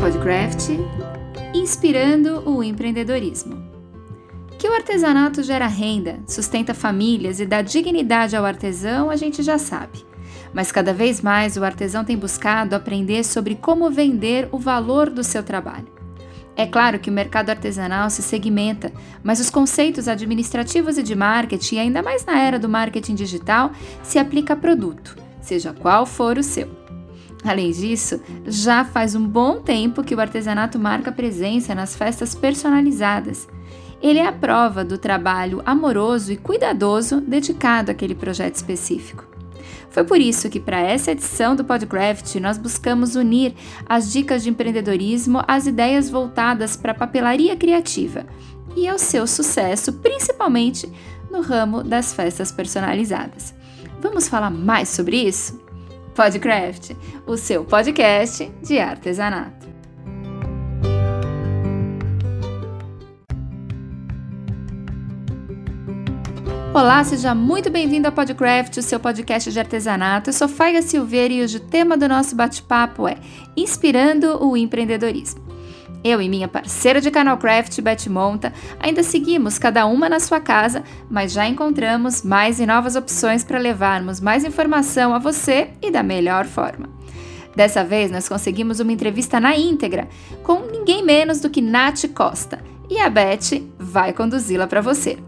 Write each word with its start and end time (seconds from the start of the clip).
Podcraft, 0.00 0.70
inspirando 1.52 2.48
o 2.48 2.62
empreendedorismo. 2.62 3.60
Que 4.56 4.68
o 4.68 4.72
artesanato 4.72 5.42
gera 5.42 5.66
renda, 5.66 6.20
sustenta 6.24 6.72
famílias 6.72 7.40
e 7.40 7.46
dá 7.46 7.62
dignidade 7.62 8.36
ao 8.36 8.44
artesão, 8.44 9.10
a 9.10 9.16
gente 9.16 9.42
já 9.42 9.58
sabe. 9.58 10.06
Mas 10.54 10.70
cada 10.70 10.94
vez 10.94 11.20
mais 11.20 11.56
o 11.56 11.64
artesão 11.64 12.04
tem 12.04 12.16
buscado 12.16 12.76
aprender 12.76 13.24
sobre 13.24 13.56
como 13.56 13.90
vender 13.90 14.48
o 14.52 14.58
valor 14.58 15.10
do 15.10 15.24
seu 15.24 15.42
trabalho. 15.42 15.88
É 16.56 16.64
claro 16.64 17.00
que 17.00 17.10
o 17.10 17.12
mercado 17.12 17.50
artesanal 17.50 18.08
se 18.08 18.22
segmenta, 18.22 18.92
mas 19.22 19.40
os 19.40 19.50
conceitos 19.50 20.06
administrativos 20.06 20.96
e 20.96 21.02
de 21.02 21.16
marketing, 21.16 21.78
ainda 21.78 22.02
mais 22.02 22.24
na 22.24 22.40
era 22.40 22.58
do 22.58 22.68
marketing 22.68 23.16
digital, 23.16 23.72
se 24.04 24.16
aplica 24.18 24.52
a 24.52 24.56
produto, 24.56 25.16
seja 25.40 25.72
qual 25.72 26.06
for 26.06 26.38
o 26.38 26.42
seu. 26.42 26.77
Além 27.44 27.70
disso, 27.70 28.20
já 28.46 28.84
faz 28.84 29.14
um 29.14 29.26
bom 29.26 29.60
tempo 29.60 30.02
que 30.02 30.14
o 30.14 30.20
artesanato 30.20 30.78
marca 30.78 31.12
presença 31.12 31.74
nas 31.74 31.94
festas 31.94 32.34
personalizadas. 32.34 33.48
Ele 34.02 34.18
é 34.18 34.26
a 34.26 34.32
prova 34.32 34.84
do 34.84 34.98
trabalho 34.98 35.62
amoroso 35.64 36.32
e 36.32 36.36
cuidadoso 36.36 37.20
dedicado 37.20 37.90
àquele 37.90 38.14
projeto 38.14 38.56
específico. 38.56 39.26
Foi 39.90 40.04
por 40.04 40.20
isso 40.20 40.48
que, 40.48 40.60
para 40.60 40.80
essa 40.80 41.12
edição 41.12 41.56
do 41.56 41.64
Podcraft, 41.64 42.34
nós 42.36 42.58
buscamos 42.58 43.16
unir 43.16 43.54
as 43.88 44.12
dicas 44.12 44.42
de 44.42 44.50
empreendedorismo 44.50 45.42
às 45.48 45.66
ideias 45.66 46.10
voltadas 46.10 46.76
para 46.76 46.92
a 46.92 46.94
papelaria 46.94 47.56
criativa 47.56 48.26
e 48.76 48.86
ao 48.86 48.98
seu 48.98 49.26
sucesso, 49.26 49.94
principalmente 49.94 50.90
no 51.30 51.40
ramo 51.40 51.82
das 51.82 52.12
festas 52.12 52.52
personalizadas. 52.52 53.54
Vamos 54.00 54.28
falar 54.28 54.50
mais 54.50 54.88
sobre 54.88 55.16
isso? 55.16 55.67
Podcraft, 56.18 56.96
o 57.28 57.36
seu 57.36 57.64
podcast 57.64 58.50
de 58.60 58.76
artesanato. 58.80 59.68
Olá, 66.74 67.04
seja 67.04 67.36
muito 67.36 67.70
bem-vindo 67.70 68.08
ao 68.08 68.12
Podcraft, 68.12 68.78
o 68.78 68.82
seu 68.82 68.98
podcast 68.98 69.52
de 69.52 69.60
artesanato. 69.60 70.30
Eu 70.30 70.34
sou 70.34 70.48
Faiga 70.48 70.82
Silveira 70.82 71.34
e 71.34 71.40
hoje 71.44 71.58
o 71.58 71.60
tema 71.60 71.96
do 71.96 72.08
nosso 72.08 72.34
bate-papo 72.34 73.06
é 73.06 73.16
Inspirando 73.56 74.44
o 74.44 74.56
Empreendedorismo. 74.56 75.47
Eu 76.02 76.22
e 76.22 76.28
minha 76.28 76.46
parceira 76.46 77.00
de 77.00 77.10
canal 77.10 77.36
Craft, 77.38 77.80
Beth 77.80 78.08
Monta, 78.08 78.52
ainda 78.78 79.02
seguimos 79.02 79.58
cada 79.58 79.84
uma 79.86 80.08
na 80.08 80.20
sua 80.20 80.40
casa, 80.40 80.84
mas 81.10 81.32
já 81.32 81.46
encontramos 81.46 82.22
mais 82.22 82.60
e 82.60 82.66
novas 82.66 82.94
opções 82.94 83.42
para 83.42 83.58
levarmos 83.58 84.20
mais 84.20 84.44
informação 84.44 85.12
a 85.12 85.18
você 85.18 85.70
e 85.82 85.90
da 85.90 86.02
melhor 86.02 86.44
forma. 86.46 86.88
Dessa 87.56 87.82
vez, 87.82 88.10
nós 88.10 88.28
conseguimos 88.28 88.78
uma 88.78 88.92
entrevista 88.92 89.40
na 89.40 89.56
íntegra 89.56 90.08
com 90.44 90.60
ninguém 90.70 91.04
menos 91.04 91.40
do 91.40 91.50
que 91.50 91.60
Nath 91.60 92.04
Costa, 92.14 92.62
e 92.88 92.98
a 92.98 93.10
Beth 93.10 93.60
vai 93.78 94.12
conduzi-la 94.12 94.66
para 94.66 94.80
você. 94.80 95.18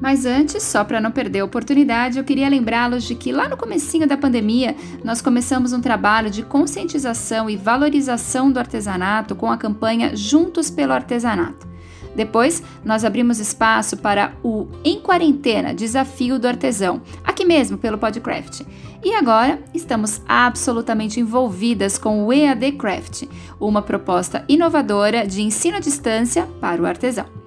Mas 0.00 0.24
antes, 0.24 0.62
só 0.62 0.84
para 0.84 1.00
não 1.00 1.10
perder 1.10 1.40
a 1.40 1.44
oportunidade, 1.44 2.18
eu 2.18 2.24
queria 2.24 2.48
lembrá-los 2.48 3.04
de 3.04 3.14
que 3.14 3.32
lá 3.32 3.48
no 3.48 3.56
comecinho 3.56 4.06
da 4.06 4.16
pandemia, 4.16 4.76
nós 5.02 5.20
começamos 5.20 5.72
um 5.72 5.80
trabalho 5.80 6.30
de 6.30 6.42
conscientização 6.42 7.50
e 7.50 7.56
valorização 7.56 8.50
do 8.50 8.58
artesanato 8.58 9.34
com 9.34 9.50
a 9.50 9.56
campanha 9.56 10.14
Juntos 10.16 10.70
pelo 10.70 10.92
Artesanato. 10.92 11.66
Depois, 12.14 12.62
nós 12.84 13.04
abrimos 13.04 13.38
espaço 13.38 13.96
para 13.96 14.32
o 14.42 14.66
Em 14.84 15.00
Quarentena 15.00 15.74
Desafio 15.74 16.38
do 16.38 16.48
Artesão, 16.48 17.00
aqui 17.22 17.44
mesmo 17.44 17.78
pelo 17.78 17.98
Podcraft. 17.98 18.62
E 19.04 19.14
agora 19.14 19.60
estamos 19.72 20.20
absolutamente 20.26 21.20
envolvidas 21.20 21.96
com 21.96 22.24
o 22.24 22.32
EAD 22.32 22.72
Craft, 22.72 23.28
uma 23.60 23.82
proposta 23.82 24.44
inovadora 24.48 25.26
de 25.26 25.42
ensino 25.42 25.76
à 25.76 25.80
distância 25.80 26.46
para 26.60 26.82
o 26.82 26.86
artesão 26.86 27.37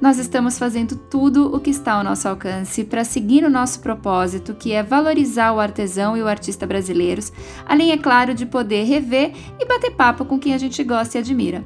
nós 0.00 0.18
estamos 0.18 0.58
fazendo 0.58 0.96
tudo 0.96 1.54
o 1.54 1.60
que 1.60 1.70
está 1.70 1.94
ao 1.94 2.04
nosso 2.04 2.28
alcance 2.28 2.84
para 2.84 3.04
seguir 3.04 3.44
o 3.44 3.50
nosso 3.50 3.80
propósito, 3.80 4.54
que 4.54 4.72
é 4.72 4.82
valorizar 4.82 5.52
o 5.52 5.60
artesão 5.60 6.16
e 6.16 6.22
o 6.22 6.28
artista 6.28 6.66
brasileiros, 6.66 7.32
além, 7.66 7.92
é 7.92 7.98
claro, 7.98 8.34
de 8.34 8.46
poder 8.46 8.84
rever 8.84 9.32
e 9.58 9.66
bater 9.66 9.90
papo 9.90 10.24
com 10.24 10.38
quem 10.38 10.54
a 10.54 10.58
gente 10.58 10.82
gosta 10.84 11.18
e 11.18 11.20
admira. 11.20 11.64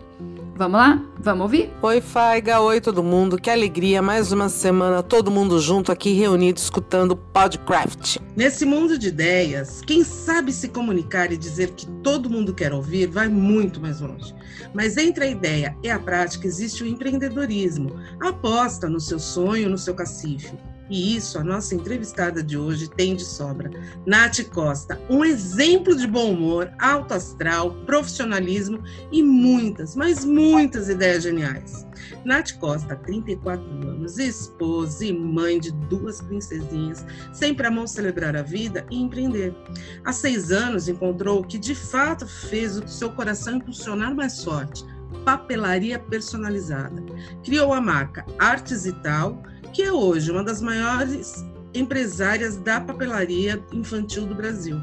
Vamos 0.54 0.78
lá? 0.78 1.02
Vamos 1.18 1.44
ouvir? 1.44 1.70
Oi, 1.80 2.00
Faiga. 2.02 2.60
Oi, 2.60 2.78
todo 2.78 3.02
mundo. 3.02 3.38
Que 3.38 3.48
alegria. 3.48 4.02
Mais 4.02 4.32
uma 4.32 4.50
semana, 4.50 5.02
todo 5.02 5.30
mundo 5.30 5.58
junto 5.58 5.90
aqui, 5.90 6.12
reunido, 6.12 6.58
escutando 6.58 7.16
Podcraft. 7.16 8.18
Nesse 8.36 8.66
mundo 8.66 8.98
de 8.98 9.08
ideias, 9.08 9.80
quem 9.80 10.04
sabe 10.04 10.52
se 10.52 10.68
comunicar 10.68 11.32
e 11.32 11.38
dizer 11.38 11.70
que 11.70 11.86
todo 12.02 12.28
mundo 12.28 12.54
quer 12.54 12.72
ouvir 12.72 13.06
vai 13.06 13.28
muito 13.28 13.80
mais 13.80 14.00
longe. 14.00 14.34
Mas 14.74 14.98
entre 14.98 15.24
a 15.24 15.30
ideia 15.30 15.74
e 15.82 15.90
a 15.90 15.98
prática 15.98 16.46
existe 16.46 16.84
o 16.84 16.86
empreendedorismo. 16.86 17.96
Aposta 18.20 18.90
no 18.90 19.00
seu 19.00 19.18
sonho, 19.18 19.70
no 19.70 19.78
seu 19.78 19.94
cacife. 19.94 20.52
E 20.92 21.16
isso 21.16 21.38
a 21.38 21.42
nossa 21.42 21.74
entrevistada 21.74 22.42
de 22.42 22.58
hoje 22.58 22.86
tem 22.86 23.16
de 23.16 23.24
sobra. 23.24 23.70
Nath 24.04 24.44
Costa, 24.50 25.00
um 25.08 25.24
exemplo 25.24 25.96
de 25.96 26.06
bom 26.06 26.32
humor, 26.32 26.70
alto 26.78 27.14
astral, 27.14 27.72
profissionalismo 27.86 28.78
e 29.10 29.22
muitas, 29.22 29.96
mas 29.96 30.22
muitas 30.22 30.90
ideias 30.90 31.22
geniais. 31.22 31.86
Nath 32.26 32.58
Costa, 32.58 32.94
34 32.94 33.64
anos, 33.88 34.18
esposa 34.18 35.06
e 35.06 35.14
mãe 35.14 35.58
de 35.58 35.72
duas 35.88 36.20
princesinhas, 36.20 37.06
sempre 37.32 37.66
amou 37.66 37.86
celebrar 37.86 38.36
a 38.36 38.42
vida 38.42 38.84
e 38.90 39.00
empreender. 39.00 39.56
Há 40.04 40.12
seis 40.12 40.52
anos 40.52 40.88
encontrou 40.88 41.40
o 41.40 41.46
que 41.46 41.58
de 41.58 41.74
fato 41.74 42.26
fez 42.26 42.76
o 42.76 42.86
seu 42.86 43.10
coração 43.12 43.56
impulsionar 43.56 44.14
mais 44.14 44.44
forte, 44.44 44.84
papelaria 45.24 45.98
personalizada. 45.98 47.02
Criou 47.42 47.72
a 47.72 47.80
marca 47.80 48.26
Artes 48.38 48.84
e 48.84 48.92
Tal, 48.92 49.42
que 49.72 49.82
é 49.82 49.92
hoje 49.92 50.30
uma 50.30 50.44
das 50.44 50.60
maiores 50.60 51.44
empresárias 51.74 52.56
da 52.58 52.80
papelaria 52.80 53.62
infantil 53.72 54.26
do 54.26 54.34
Brasil. 54.34 54.78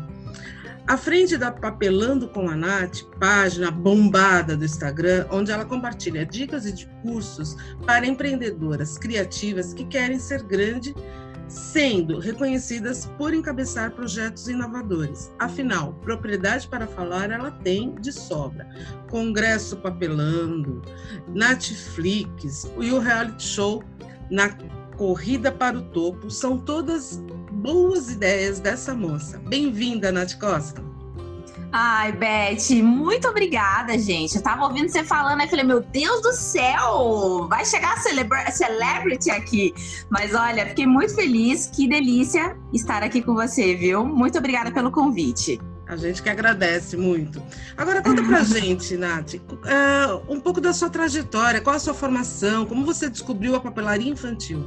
À 0.87 0.97
frente 0.97 1.37
da 1.37 1.51
Papelando 1.51 2.27
com 2.29 2.49
a 2.49 2.55
Nath, 2.55 3.03
página 3.19 3.69
bombada 3.69 4.57
do 4.57 4.65
Instagram, 4.65 5.27
onde 5.29 5.51
ela 5.51 5.63
compartilha 5.63 6.25
dicas 6.25 6.65
e 6.65 6.87
cursos 7.03 7.55
para 7.85 8.07
empreendedoras 8.07 8.97
criativas 8.97 9.71
que 9.71 9.85
querem 9.85 10.17
ser 10.17 10.41
grande, 10.41 10.95
sendo 11.47 12.17
reconhecidas 12.17 13.05
por 13.19 13.35
encabeçar 13.35 13.91
projetos 13.91 14.47
inovadores. 14.47 15.31
Afinal, 15.37 15.93
propriedade 16.01 16.67
para 16.67 16.87
falar 16.87 17.29
ela 17.29 17.51
tem 17.51 17.93
de 18.01 18.11
sobra. 18.11 18.67
Congresso 19.11 19.77
Papelando, 19.77 20.81
Netflix 21.27 22.67
e 22.79 22.91
o 22.91 22.97
reality 22.97 23.43
show 23.43 23.83
na 24.31 24.49
corrida 24.99 25.49
para 25.49 25.77
o 25.77 25.81
topo 25.81 26.29
são 26.29 26.57
todas 26.57 27.15
boas 27.53 28.11
ideias 28.11 28.59
dessa 28.59 28.93
moça. 28.93 29.41
Bem-vinda, 29.47 30.11
Nath 30.11 30.37
Costa. 30.37 30.83
Ai, 31.71 32.11
Beth, 32.11 32.83
muito 32.83 33.25
obrigada, 33.29 33.97
gente. 33.97 34.35
Eu 34.35 34.41
tava 34.41 34.65
ouvindo 34.65 34.89
você 34.89 35.01
falando, 35.01 35.39
eu 35.39 35.47
falei, 35.47 35.63
meu 35.63 35.79
Deus 35.79 36.21
do 36.21 36.33
céu, 36.33 37.47
vai 37.47 37.63
chegar 37.63 37.93
a 37.93 38.51
celebrity 38.51 39.31
aqui. 39.31 39.73
Mas 40.09 40.35
olha, 40.35 40.65
fiquei 40.65 40.85
muito 40.85 41.15
feliz, 41.15 41.67
que 41.73 41.87
delícia 41.87 42.57
estar 42.73 43.01
aqui 43.01 43.21
com 43.21 43.33
você, 43.33 43.75
viu? 43.75 44.05
Muito 44.05 44.37
obrigada 44.37 44.69
pelo 44.69 44.91
convite. 44.91 45.61
A 45.87 45.95
gente 45.95 46.21
que 46.21 46.29
agradece 46.29 46.97
muito. 46.97 47.41
Agora 47.77 48.01
conta 48.01 48.21
pra 48.21 48.43
gente, 48.45 48.97
Nath, 48.97 49.35
uh, 49.35 50.21
um 50.27 50.41
pouco 50.41 50.59
da 50.59 50.73
sua 50.73 50.89
trajetória, 50.89 51.61
qual 51.61 51.77
a 51.77 51.79
sua 51.79 51.93
formação, 51.93 52.65
como 52.65 52.85
você 52.85 53.09
descobriu 53.09 53.55
a 53.55 53.61
papelaria 53.61 54.11
infantil? 54.11 54.63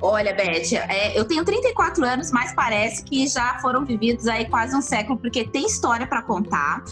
Olha, 0.00 0.34
Beth, 0.34 0.74
é, 0.88 1.18
eu 1.18 1.24
tenho 1.24 1.44
34 1.44 2.04
anos, 2.04 2.30
mas 2.30 2.54
parece 2.54 3.04
que 3.04 3.26
já 3.26 3.58
foram 3.60 3.84
vividos 3.84 4.26
aí 4.26 4.46
quase 4.46 4.74
um 4.76 4.82
século, 4.82 5.18
porque 5.18 5.44
tem 5.44 5.66
história 5.66 6.06
para 6.06 6.22
contar. 6.22 6.84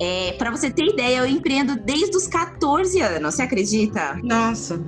É, 0.00 0.32
para 0.38 0.50
você 0.50 0.70
ter 0.70 0.86
ideia, 0.86 1.18
eu 1.18 1.26
empreendo 1.26 1.76
desde 1.76 2.16
os 2.16 2.26
14 2.26 3.00
anos, 3.00 3.34
você 3.34 3.42
acredita? 3.42 4.18
Nossa, 4.22 4.80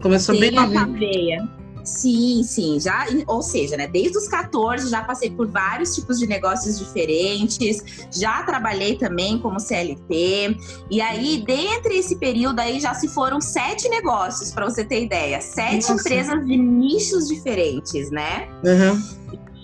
começou 0.00 0.34
tem 0.34 0.50
bem 0.50 0.52
novinho. 0.52 1.61
Sim, 1.84 2.42
sim, 2.44 2.78
já, 2.78 3.06
ou 3.26 3.42
seja, 3.42 3.76
né, 3.76 3.86
desde 3.86 4.16
os 4.16 4.28
14 4.28 4.88
já 4.88 5.02
passei 5.02 5.30
por 5.30 5.48
vários 5.48 5.94
tipos 5.94 6.18
de 6.18 6.26
negócios 6.26 6.78
diferentes, 6.78 8.06
já 8.10 8.42
trabalhei 8.44 8.96
também 8.96 9.38
como 9.38 9.58
CLT, 9.58 10.56
e 10.90 11.00
aí, 11.00 11.42
dentre 11.44 11.98
esse 11.98 12.16
período 12.16 12.60
aí, 12.60 12.80
já 12.80 12.94
se 12.94 13.08
foram 13.08 13.40
sete 13.40 13.88
negócios, 13.88 14.50
para 14.52 14.64
você 14.64 14.84
ter 14.84 15.04
ideia, 15.04 15.40
sete 15.40 15.90
Nossa. 15.90 15.94
empresas 15.94 16.46
de 16.46 16.56
nichos 16.56 17.28
diferentes, 17.28 18.10
né? 18.10 18.48
Uhum. 18.64 19.22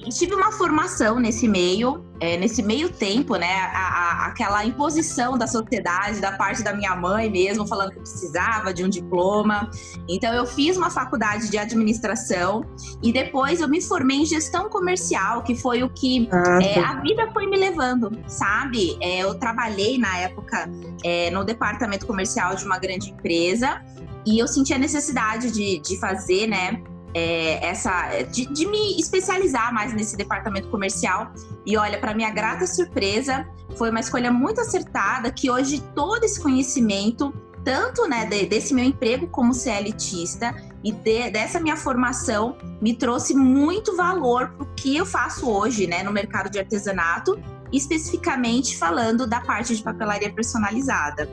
Tive 0.08 0.34
uma 0.34 0.52
formação 0.52 1.18
nesse 1.18 1.48
meio, 1.48 2.04
é, 2.20 2.36
nesse 2.36 2.62
meio 2.62 2.88
tempo, 2.88 3.36
né? 3.36 3.52
A, 3.72 3.78
a, 3.78 4.26
aquela 4.26 4.64
imposição 4.64 5.36
da 5.36 5.46
sociedade, 5.46 6.20
da 6.20 6.32
parte 6.32 6.62
da 6.62 6.72
minha 6.72 6.94
mãe 6.96 7.30
mesmo, 7.30 7.66
falando 7.66 7.92
que 7.92 8.00
precisava 8.00 8.72
de 8.72 8.84
um 8.84 8.88
diploma. 8.88 9.70
Então, 10.08 10.32
eu 10.32 10.46
fiz 10.46 10.76
uma 10.76 10.90
faculdade 10.90 11.50
de 11.50 11.58
administração 11.58 12.64
e 13.02 13.12
depois 13.12 13.60
eu 13.60 13.68
me 13.68 13.80
formei 13.80 14.18
em 14.18 14.26
gestão 14.26 14.68
comercial, 14.68 15.42
que 15.42 15.54
foi 15.54 15.82
o 15.82 15.90
que 15.90 16.28
ah, 16.32 16.58
é, 16.62 16.78
a 16.80 17.00
vida 17.00 17.30
foi 17.32 17.46
me 17.46 17.56
levando, 17.56 18.10
sabe? 18.26 18.96
É, 19.00 19.18
eu 19.18 19.34
trabalhei 19.38 19.98
na 19.98 20.18
época 20.18 20.70
é, 21.04 21.30
no 21.30 21.44
departamento 21.44 22.06
comercial 22.06 22.54
de 22.54 22.64
uma 22.64 22.78
grande 22.78 23.10
empresa 23.10 23.80
e 24.26 24.38
eu 24.38 24.46
senti 24.46 24.74
a 24.74 24.78
necessidade 24.78 25.50
de, 25.50 25.78
de 25.80 25.98
fazer, 25.98 26.46
né? 26.46 26.82
É, 27.14 27.66
essa 27.66 28.22
de, 28.30 28.46
de, 28.46 28.66
me 28.66 28.98
especializar 28.98 29.72
mais 29.72 29.92
nesse 29.94 30.16
departamento 30.16 30.68
comercial. 30.68 31.32
E 31.64 31.76
olha, 31.76 31.98
para 31.98 32.14
minha 32.14 32.30
grata 32.30 32.66
surpresa, 32.66 33.46
foi 33.76 33.90
uma 33.90 34.00
escolha 34.00 34.30
muito 34.30 34.60
acertada 34.60 35.30
que 35.30 35.50
hoje 35.50 35.82
todo 35.94 36.24
esse 36.24 36.40
conhecimento, 36.40 37.32
tanto 37.64 38.06
né, 38.08 38.26
de, 38.26 38.46
desse 38.46 38.74
meu 38.74 38.84
emprego 38.84 39.26
como 39.28 39.54
CLTista 39.54 40.54
e 40.82 40.92
de, 40.92 41.30
dessa 41.30 41.58
minha 41.60 41.76
formação, 41.76 42.56
me 42.80 42.94
trouxe 42.94 43.34
muito 43.34 43.96
valor 43.96 44.50
para 44.50 44.62
o 44.62 44.68
que 44.74 44.96
eu 44.96 45.06
faço 45.06 45.50
hoje 45.50 45.86
né, 45.86 46.02
no 46.02 46.12
mercado 46.12 46.50
de 46.50 46.58
artesanato, 46.58 47.38
especificamente 47.72 48.76
falando 48.76 49.26
da 49.26 49.40
parte 49.40 49.76
de 49.76 49.82
papelaria 49.82 50.32
personalizada. 50.32 51.28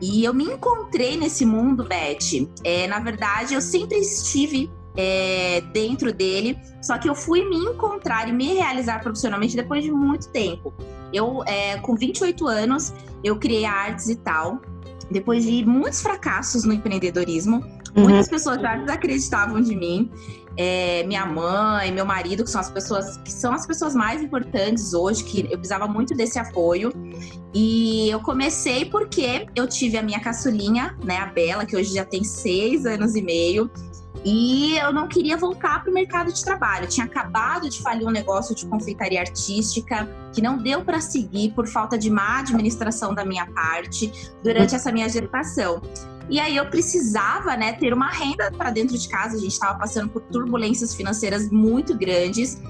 E 0.00 0.24
eu 0.24 0.32
me 0.32 0.44
encontrei 0.44 1.16
nesse 1.16 1.44
mundo, 1.44 1.84
Beth. 1.84 2.48
É, 2.62 2.86
na 2.86 3.00
verdade, 3.00 3.54
eu 3.54 3.60
sempre 3.60 3.98
estive 3.98 4.70
é, 4.98 5.60
dentro 5.72 6.12
dele. 6.12 6.58
Só 6.82 6.98
que 6.98 7.08
eu 7.08 7.14
fui 7.14 7.48
me 7.48 7.56
encontrar 7.56 8.28
e 8.28 8.32
me 8.32 8.54
realizar 8.54 9.00
profissionalmente 9.00 9.54
depois 9.54 9.84
de 9.84 9.92
muito 9.92 10.28
tempo. 10.30 10.74
Eu, 11.12 11.42
é, 11.46 11.78
com 11.78 11.94
28 11.94 12.46
anos, 12.46 12.92
eu 13.22 13.38
criei 13.38 13.64
artes 13.64 14.08
e 14.08 14.16
tal. 14.16 14.60
Depois 15.10 15.44
de 15.44 15.64
muitos 15.64 16.02
fracassos 16.02 16.64
no 16.64 16.72
empreendedorismo, 16.72 17.64
uhum. 17.96 18.02
muitas 18.02 18.28
pessoas 18.28 18.60
já 18.60 18.76
desacreditavam 18.76 19.60
de 19.62 19.74
mim. 19.74 20.10
É, 20.60 21.04
minha 21.04 21.24
mãe, 21.24 21.92
meu 21.92 22.04
marido, 22.04 22.42
que 22.42 22.50
são 22.50 22.60
as 22.60 22.68
pessoas 22.68 23.16
que 23.18 23.30
são 23.30 23.52
as 23.54 23.64
pessoas 23.64 23.94
mais 23.94 24.20
importantes 24.20 24.92
hoje, 24.92 25.22
que 25.22 25.42
eu 25.42 25.50
precisava 25.50 25.86
muito 25.86 26.16
desse 26.16 26.36
apoio. 26.36 26.92
E 27.54 28.10
eu 28.10 28.20
comecei 28.20 28.84
porque 28.84 29.46
eu 29.54 29.68
tive 29.68 29.96
a 29.96 30.02
minha 30.02 30.18
caçulinha, 30.18 30.98
né, 31.04 31.18
a 31.18 31.26
Bela, 31.26 31.64
que 31.64 31.76
hoje 31.76 31.94
já 31.94 32.04
tem 32.04 32.24
seis 32.24 32.84
anos 32.84 33.14
e 33.14 33.22
meio. 33.22 33.70
E 34.24 34.76
eu 34.78 34.92
não 34.92 35.06
queria 35.08 35.36
voltar 35.36 35.82
para 35.82 35.90
o 35.90 35.94
mercado 35.94 36.32
de 36.32 36.42
trabalho. 36.42 36.84
Eu 36.84 36.88
tinha 36.88 37.06
acabado 37.06 37.68
de 37.68 37.80
falir 37.80 38.06
um 38.06 38.10
negócio 38.10 38.54
de 38.54 38.66
confeitaria 38.66 39.20
artística 39.20 40.08
que 40.32 40.42
não 40.42 40.58
deu 40.58 40.84
para 40.84 41.00
seguir 41.00 41.52
por 41.52 41.66
falta 41.66 41.96
de 41.96 42.10
má 42.10 42.40
administração 42.40 43.14
da 43.14 43.24
minha 43.24 43.46
parte 43.46 44.12
durante 44.42 44.74
essa 44.74 44.90
minha 44.90 45.08
gestação. 45.08 45.80
E 46.30 46.38
aí 46.38 46.56
eu 46.56 46.66
precisava, 46.66 47.56
né, 47.56 47.72
ter 47.72 47.94
uma 47.94 48.10
renda 48.10 48.50
para 48.52 48.70
dentro 48.70 48.98
de 48.98 49.08
casa. 49.08 49.36
A 49.36 49.40
gente 49.40 49.52
estava 49.52 49.78
passando 49.78 50.10
por 50.10 50.22
turbulências 50.22 50.94
financeiras 50.94 51.50
muito 51.50 51.96
grandes. 51.96 52.60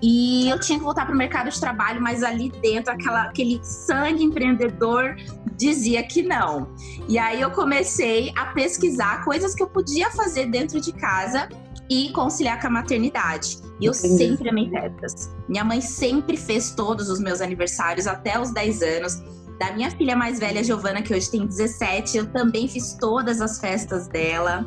E 0.00 0.48
eu 0.48 0.58
tinha 0.60 0.78
que 0.78 0.84
voltar 0.84 1.04
para 1.04 1.14
o 1.14 1.18
mercado 1.18 1.50
de 1.50 1.60
trabalho, 1.60 2.00
mas 2.00 2.22
ali 2.22 2.50
dentro, 2.62 2.92
aquela, 2.92 3.22
aquele 3.22 3.60
sangue 3.64 4.22
empreendedor 4.22 5.16
dizia 5.56 6.02
que 6.02 6.22
não. 6.22 6.68
E 7.08 7.18
aí 7.18 7.40
eu 7.40 7.50
comecei 7.50 8.32
a 8.36 8.46
pesquisar 8.46 9.24
coisas 9.24 9.54
que 9.54 9.62
eu 9.62 9.66
podia 9.66 10.10
fazer 10.10 10.46
dentro 10.46 10.80
de 10.80 10.92
casa 10.92 11.48
e 11.90 12.10
conciliar 12.12 12.60
com 12.60 12.68
a 12.68 12.70
maternidade. 12.70 13.58
E 13.80 13.86
eu 13.86 13.92
Entendi. 13.92 14.18
sempre 14.18 14.48
amei 14.48 14.70
festas. 14.70 15.30
Minha 15.48 15.64
mãe 15.64 15.80
sempre 15.80 16.36
fez 16.36 16.72
todos 16.72 17.08
os 17.08 17.20
meus 17.20 17.40
aniversários 17.40 18.06
até 18.06 18.38
os 18.38 18.52
10 18.52 18.82
anos. 18.82 19.22
Da 19.58 19.72
minha 19.72 19.90
filha 19.90 20.14
mais 20.14 20.38
velha, 20.38 20.62
Giovana, 20.62 21.02
que 21.02 21.12
hoje 21.12 21.30
tem 21.30 21.44
17, 21.44 22.18
eu 22.18 22.26
também 22.26 22.68
fiz 22.68 22.94
todas 22.94 23.40
as 23.40 23.58
festas 23.58 24.06
dela. 24.06 24.64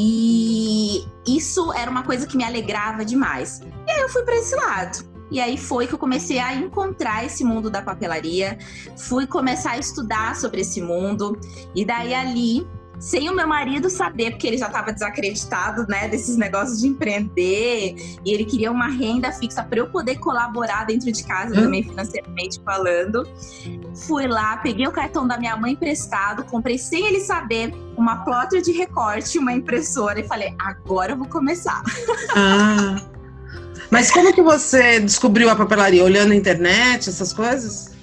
E 0.00 1.04
isso 1.26 1.72
era 1.72 1.90
uma 1.90 2.04
coisa 2.04 2.24
que 2.24 2.36
me 2.36 2.44
alegrava 2.44 3.04
demais. 3.04 3.60
E 3.84 3.90
aí 3.90 4.00
eu 4.00 4.08
fui 4.08 4.22
para 4.22 4.36
esse 4.36 4.54
lado. 4.54 5.04
E 5.28 5.40
aí 5.40 5.58
foi 5.58 5.88
que 5.88 5.92
eu 5.92 5.98
comecei 5.98 6.38
a 6.38 6.54
encontrar 6.54 7.24
esse 7.24 7.42
mundo 7.42 7.68
da 7.68 7.82
papelaria, 7.82 8.56
fui 8.96 9.26
começar 9.26 9.72
a 9.72 9.78
estudar 9.78 10.36
sobre 10.36 10.60
esse 10.60 10.80
mundo, 10.80 11.36
e 11.74 11.84
daí 11.84 12.14
ali 12.14 12.64
sem 12.98 13.28
o 13.28 13.34
meu 13.34 13.46
marido 13.46 13.88
saber, 13.88 14.32
porque 14.32 14.46
ele 14.46 14.58
já 14.58 14.66
estava 14.66 14.92
desacreditado, 14.92 15.86
né, 15.88 16.08
desses 16.08 16.36
negócios 16.36 16.80
de 16.80 16.88
empreender, 16.88 17.94
e 18.24 18.32
ele 18.32 18.44
queria 18.44 18.70
uma 18.70 18.88
renda 18.88 19.30
fixa 19.32 19.62
para 19.62 19.78
eu 19.78 19.88
poder 19.88 20.16
colaborar 20.16 20.84
dentro 20.84 21.10
de 21.10 21.24
casa 21.24 21.54
hum. 21.54 21.62
também 21.62 21.82
financeiramente 21.82 22.60
falando. 22.64 23.28
Fui 24.06 24.26
lá, 24.26 24.56
peguei 24.58 24.86
o 24.86 24.92
cartão 24.92 25.26
da 25.26 25.38
minha 25.38 25.56
mãe 25.56 25.72
emprestado, 25.72 26.44
comprei 26.44 26.78
sem 26.78 27.06
ele 27.06 27.20
saber 27.20 27.72
uma 27.96 28.24
plotter 28.24 28.60
de 28.62 28.72
recorte, 28.72 29.38
uma 29.38 29.52
impressora 29.52 30.20
e 30.20 30.26
falei: 30.26 30.54
"Agora 30.58 31.12
eu 31.12 31.16
vou 31.16 31.28
começar". 31.28 31.82
Ah. 32.34 32.96
Mas 33.90 34.10
como 34.10 34.32
que 34.34 34.42
você 34.42 35.00
descobriu 35.00 35.48
a 35.48 35.56
papelaria? 35.56 36.04
Olhando 36.04 36.32
a 36.32 36.36
internet, 36.36 37.08
essas 37.08 37.32
coisas? 37.32 37.97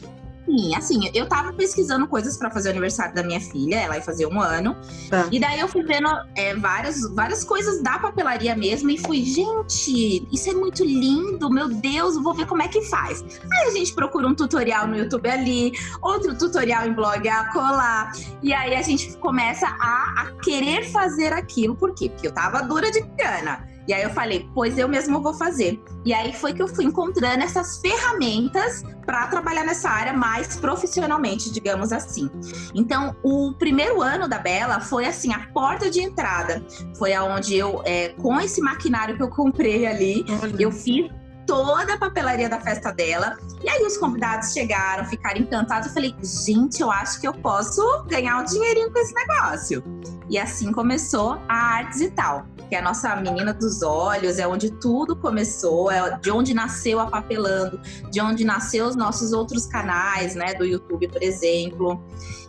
Sim, 0.46 0.76
assim, 0.76 1.10
eu 1.14 1.28
tava 1.28 1.54
pesquisando 1.54 2.08
coisas 2.08 2.38
para 2.38 2.52
fazer 2.52 2.70
o 2.70 2.72
aniversário 2.72 3.16
da 3.16 3.24
minha 3.24 3.42
filha, 3.42 3.78
ela 3.78 3.96
ia 3.96 4.02
fazer 4.02 4.28
um 4.28 4.40
ano. 4.40 4.76
Tá. 5.10 5.28
E 5.32 5.40
daí 5.40 5.60
eu 5.60 5.68
fui 5.68 5.84
vendo 5.84 6.08
é, 6.36 6.56
várias, 6.56 7.02
várias 7.14 7.44
coisas 7.44 7.82
da 7.82 7.98
papelaria 7.98 8.56
mesmo 8.56 8.90
e 8.92 8.98
fui, 8.98 9.24
gente, 9.24 10.28
isso 10.32 10.50
é 10.50 10.54
muito 10.54 10.84
lindo, 10.84 11.50
meu 11.50 11.68
Deus, 11.68 12.16
vou 12.22 12.34
ver 12.34 12.46
como 12.46 12.62
é 12.62 12.68
que 12.68 12.82
faz. 12.84 13.24
Aí 13.52 13.68
a 13.68 13.72
gente 13.72 13.94
procura 13.94 14.28
um 14.28 14.36
tutorial 14.36 14.88
no 14.88 14.96
YouTube 14.96 15.28
ali, 15.28 15.72
outro 16.02 16.38
tutorial 16.38 16.86
em 16.86 16.94
blog 16.94 17.28
a 17.28 17.52
colar. 17.52 18.12
E 18.44 18.54
aí 18.54 18.76
a 18.76 18.82
gente 18.84 19.18
começa 19.18 19.68
a, 19.68 20.22
a 20.22 20.32
querer 20.44 20.84
fazer 20.92 21.34
aquilo. 21.34 21.76
Por 21.76 21.96
quê? 21.96 22.10
Porque 22.10 22.28
eu 22.28 22.34
tava 22.34 22.62
dura 22.62 22.92
de 22.92 23.02
grana. 23.02 23.75
E 23.88 23.94
aí 23.94 24.04
eu 24.04 24.10
falei, 24.10 24.50
pois 24.54 24.78
eu 24.78 24.88
mesmo 24.88 25.22
vou 25.22 25.34
fazer. 25.34 25.82
E 26.04 26.14
aí 26.14 26.34
foi 26.34 26.54
que 26.54 26.62
eu 26.62 26.68
fui 26.68 26.86
encontrando 26.86 27.44
essas 27.44 27.80
ferramentas 27.80 28.84
para 29.06 29.28
trabalhar 29.28 29.64
nessa 29.64 29.90
área 29.90 30.14
mais 30.14 30.58
profissionalmente, 30.58 31.52
digamos 31.52 31.92
assim. 31.92 32.30
Então, 32.74 33.16
o 33.24 33.54
primeiro 33.54 34.02
ano 34.02 34.28
da 34.28 34.40
Bela 34.40 34.80
foi 34.80 35.06
assim 35.06 35.32
a 35.34 35.48
porta 35.54 35.90
de 35.90 36.02
entrada. 36.02 36.64
Foi 36.98 37.14
aonde 37.14 37.56
eu, 37.56 37.82
é, 37.86 38.10
com 38.10 38.40
esse 38.40 38.62
maquinário 38.62 39.16
que 39.16 39.24
eu 39.24 39.30
comprei 39.30 39.86
ali, 39.86 40.26
Olha. 40.42 40.56
eu 40.64 40.72
fiz 40.72 41.10
toda 41.46 41.94
a 41.94 41.98
papelaria 41.98 42.50
da 42.50 42.60
festa 42.60 42.92
dela. 42.92 43.38
E 43.64 43.70
aí 43.70 43.84
os 43.84 43.98
convidados 43.98 44.52
chegaram, 44.52 45.06
ficaram 45.06 45.40
encantados. 45.40 45.88
Eu 45.88 45.94
falei, 45.94 46.16
gente, 46.22 46.82
eu 46.82 46.92
acho 46.92 47.20
que 47.22 47.28
eu 47.28 47.34
posso 47.34 47.82
ganhar 48.08 48.40
um 48.40 48.46
dinheirinho 48.46 48.92
com 48.92 49.00
esse 49.00 49.14
negócio. 49.14 49.84
E 50.30 50.38
assim 50.38 50.72
começou 50.72 51.40
a 51.48 51.56
Artes 51.56 52.02
e 52.02 52.10
Tal, 52.10 52.46
que 52.68 52.76
é 52.76 52.80
a 52.80 52.82
nossa 52.82 53.16
menina 53.16 53.54
dos 53.54 53.82
olhos, 53.82 54.40
é 54.40 54.48
onde 54.48 54.72
tudo 54.72 55.16
começou, 55.16 55.92
é 55.92 56.18
de 56.20 56.32
onde 56.32 56.54
nasceu 56.54 57.00
a 57.00 57.08
Papelando, 57.08 57.80
de 58.12 58.22
onde 58.22 58.44
nasceu 58.44 58.86
os 58.86 58.96
nossos 58.96 59.32
outros 59.32 59.66
canais, 59.66 60.36
né, 60.36 60.54
do 60.54 60.66
YouTube, 60.66 61.08
por 61.08 61.22
exemplo. 61.22 62.04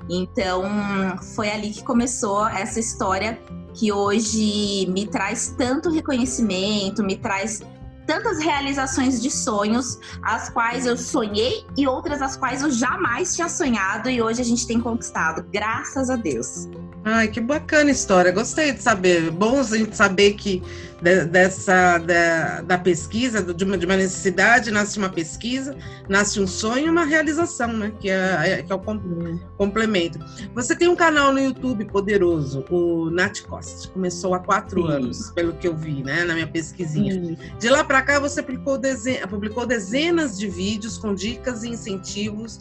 Então, 0.08 0.64
foi 1.34 1.50
ali 1.50 1.70
que 1.70 1.82
começou 1.82 2.46
essa 2.46 2.78
história 2.78 3.38
que 3.74 3.92
hoje 3.92 4.86
me 4.88 5.06
traz 5.06 5.54
tanto 5.56 5.90
reconhecimento, 5.90 7.02
me 7.02 7.16
traz 7.16 7.60
tantas 8.06 8.38
realizações 8.38 9.20
de 9.20 9.30
sonhos, 9.30 9.98
as 10.22 10.48
quais 10.48 10.86
eu 10.86 10.96
sonhei 10.96 11.66
e 11.76 11.86
outras 11.86 12.22
as 12.22 12.36
quais 12.36 12.62
eu 12.62 12.70
jamais 12.70 13.34
tinha 13.34 13.48
sonhado 13.48 14.08
e 14.08 14.22
hoje 14.22 14.40
a 14.40 14.44
gente 14.44 14.66
tem 14.66 14.80
conquistado, 14.80 15.44
graças 15.52 16.08
a 16.08 16.16
Deus. 16.16 16.68
Ai, 17.08 17.28
que 17.28 17.40
bacana 17.40 17.88
história, 17.88 18.32
gostei 18.32 18.72
de 18.72 18.82
saber. 18.82 19.30
Bom 19.30 19.60
a 19.60 19.62
gente 19.62 19.96
saber 19.96 20.32
que 20.32 20.60
de, 21.00 21.24
dessa 21.24 21.98
da, 21.98 22.62
da 22.62 22.78
pesquisa, 22.78 23.40
de 23.54 23.62
uma, 23.62 23.78
de 23.78 23.86
uma, 23.86 23.96
necessidade, 23.96 24.72
nasce 24.72 24.98
uma 24.98 25.08
pesquisa, 25.08 25.76
nasce 26.08 26.40
um 26.40 26.48
sonho 26.48 26.86
e 26.86 26.90
uma 26.90 27.04
realização, 27.04 27.68
né? 27.68 27.92
Que 28.00 28.10
é, 28.10 28.58
é 28.58 28.62
que 28.64 28.72
é 28.72 28.74
o 28.74 28.80
complemento. 29.56 30.18
Você 30.52 30.74
tem 30.74 30.88
um 30.88 30.96
canal 30.96 31.32
no 31.32 31.38
YouTube 31.38 31.84
poderoso, 31.84 32.64
o 32.68 33.08
Nat 33.08 33.40
Costa. 33.42 33.86
Começou 33.90 34.34
há 34.34 34.40
quatro 34.40 34.82
Sim. 34.82 34.92
anos, 34.92 35.30
pelo 35.30 35.52
que 35.52 35.68
eu 35.68 35.76
vi, 35.76 36.02
né? 36.02 36.24
Na 36.24 36.34
minha 36.34 36.48
pesquisinha. 36.48 37.12
Sim. 37.12 37.38
De 37.56 37.68
lá 37.68 37.84
para 37.84 38.02
cá, 38.02 38.18
você 38.18 38.42
publicou, 38.42 38.80
publicou 39.30 39.64
dezenas 39.64 40.36
de 40.36 40.48
vídeos 40.48 40.98
com 40.98 41.14
dicas 41.14 41.62
e 41.62 41.68
incentivos 41.68 42.58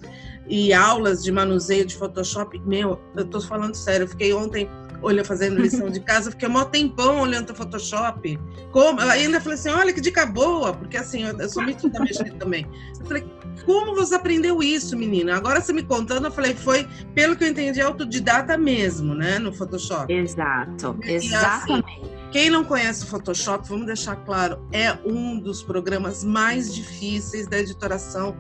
e 0.48 0.74
aulas 0.74 1.24
de 1.24 1.32
manuseio 1.32 1.86
de 1.86 1.96
Photoshop. 1.96 2.60
Meu, 2.66 3.00
eu 3.16 3.26
tô 3.26 3.42
falando 3.42 3.76
sério, 3.76 4.06
eu 4.06 4.08
fiquei 4.08 4.34
ontem 4.34 4.70
olhando, 5.02 5.26
fazendo 5.26 5.62
lição 5.62 5.90
de 5.90 6.00
casa, 6.00 6.32
fiquei 6.32 6.48
um 6.48 6.66
tempão 6.66 7.22
olhando 7.22 7.52
o 7.52 7.56
Photoshop. 7.56 8.40
Como, 8.72 9.00
ainda 9.02 9.40
falei 9.40 9.58
assim, 9.58 9.70
olha 9.70 9.94
que 9.94 10.02
dica 10.02 10.26
boa, 10.26 10.74
porque 10.74 10.98
assim, 10.98 11.24
eu, 11.24 11.38
eu 11.40 11.50
sou 11.50 11.64
muito 11.64 11.90
da 11.90 12.00
mexer 12.00 12.34
também. 12.34 12.68
Eu 13.00 13.06
falei, 13.06 13.26
como 13.66 13.96
você 13.96 14.16
aprendeu 14.16 14.62
isso, 14.62 14.98
menina? 14.98 15.36
Agora 15.36 15.62
você 15.62 15.74
me 15.74 15.84
contando, 15.84 16.26
eu 16.26 16.32
falei, 16.32 16.54
foi, 16.54 16.88
pelo 17.14 17.36
que 17.36 17.44
eu 17.44 17.50
entendi, 17.50 17.82
autodidata 17.82 18.58
mesmo, 18.58 19.14
né, 19.14 19.40
no 19.40 19.54
Photoshop. 19.54 20.12
Exato, 20.12 20.98
exatamente. 21.04 21.84
Assim, 21.84 22.30
Quem 22.32 22.50
não 22.50 22.64
conhece 22.64 23.04
o 23.04 23.08
Photoshop, 23.08 23.68
vamos 23.68 23.86
deixar 23.86 24.16
claro, 24.18 24.60
é 24.72 24.98
um 25.06 25.40
dos 25.40 25.64
programas 25.64 26.24
mais 26.24 26.74
difíceis 26.74 27.48
da 27.48 27.60
editoração 27.60 28.36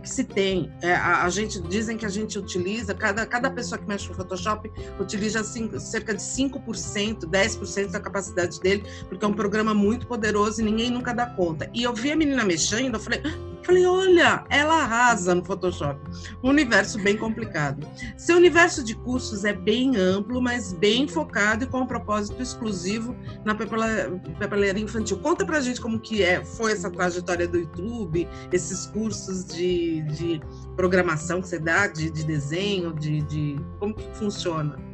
que 0.00 0.08
se 0.08 0.24
tem. 0.24 0.72
É, 0.80 0.94
a, 0.94 1.24
a, 1.24 1.30
gente 1.30 1.60
dizem 1.62 1.96
que 1.96 2.06
a 2.06 2.08
gente 2.08 2.38
utiliza, 2.38 2.94
cada, 2.94 3.26
cada 3.26 3.50
pessoa 3.50 3.78
que 3.78 3.86
mexe 3.86 4.08
no 4.08 4.14
Photoshop 4.14 4.70
utiliza 4.98 5.42
cinco, 5.44 5.78
cerca 5.80 6.14
de 6.14 6.22
5%, 6.22 7.20
10% 7.20 7.90
da 7.90 8.00
capacidade 8.00 8.60
dele, 8.60 8.84
porque 9.08 9.24
é 9.24 9.28
um 9.28 9.34
programa 9.34 9.74
muito 9.74 10.06
poderoso 10.06 10.60
e 10.60 10.64
ninguém 10.64 10.90
nunca 10.90 11.12
dá 11.12 11.26
conta. 11.26 11.70
E 11.74 11.82
eu 11.82 11.94
vi 11.94 12.12
a 12.12 12.16
menina 12.16 12.44
mexendo, 12.44 12.94
eu 12.94 13.00
falei, 13.00 13.22
Falei, 13.64 13.86
olha, 13.86 14.44
ela 14.48 14.82
arrasa 14.82 15.34
no 15.34 15.44
Photoshop. 15.44 16.00
Um 16.42 16.48
universo 16.50 16.98
bem 17.00 17.16
complicado. 17.16 17.86
Seu 18.16 18.36
universo 18.36 18.82
de 18.82 18.94
cursos 18.94 19.44
é 19.44 19.52
bem 19.52 19.96
amplo, 19.96 20.42
mas 20.42 20.72
bem 20.72 21.06
focado 21.06 21.64
e 21.64 21.66
com 21.66 21.80
um 21.80 21.86
propósito 21.86 22.42
exclusivo 22.42 23.16
na 23.44 23.54
papelaria 23.54 24.82
infantil. 24.82 25.18
Conta 25.18 25.46
pra 25.46 25.60
gente 25.60 25.80
como 25.80 26.00
que 26.00 26.22
é, 26.22 26.44
foi 26.44 26.72
essa 26.72 26.90
trajetória 26.90 27.46
do 27.46 27.58
YouTube, 27.58 28.28
esses 28.52 28.86
cursos 28.86 29.44
de, 29.44 30.02
de 30.02 30.40
programação 30.76 31.40
que 31.40 31.48
você 31.48 31.58
dá, 31.58 31.86
de, 31.86 32.10
de 32.10 32.24
desenho, 32.24 32.92
de, 32.92 33.22
de 33.22 33.56
como 33.78 33.94
que 33.94 34.08
funciona. 34.16 34.91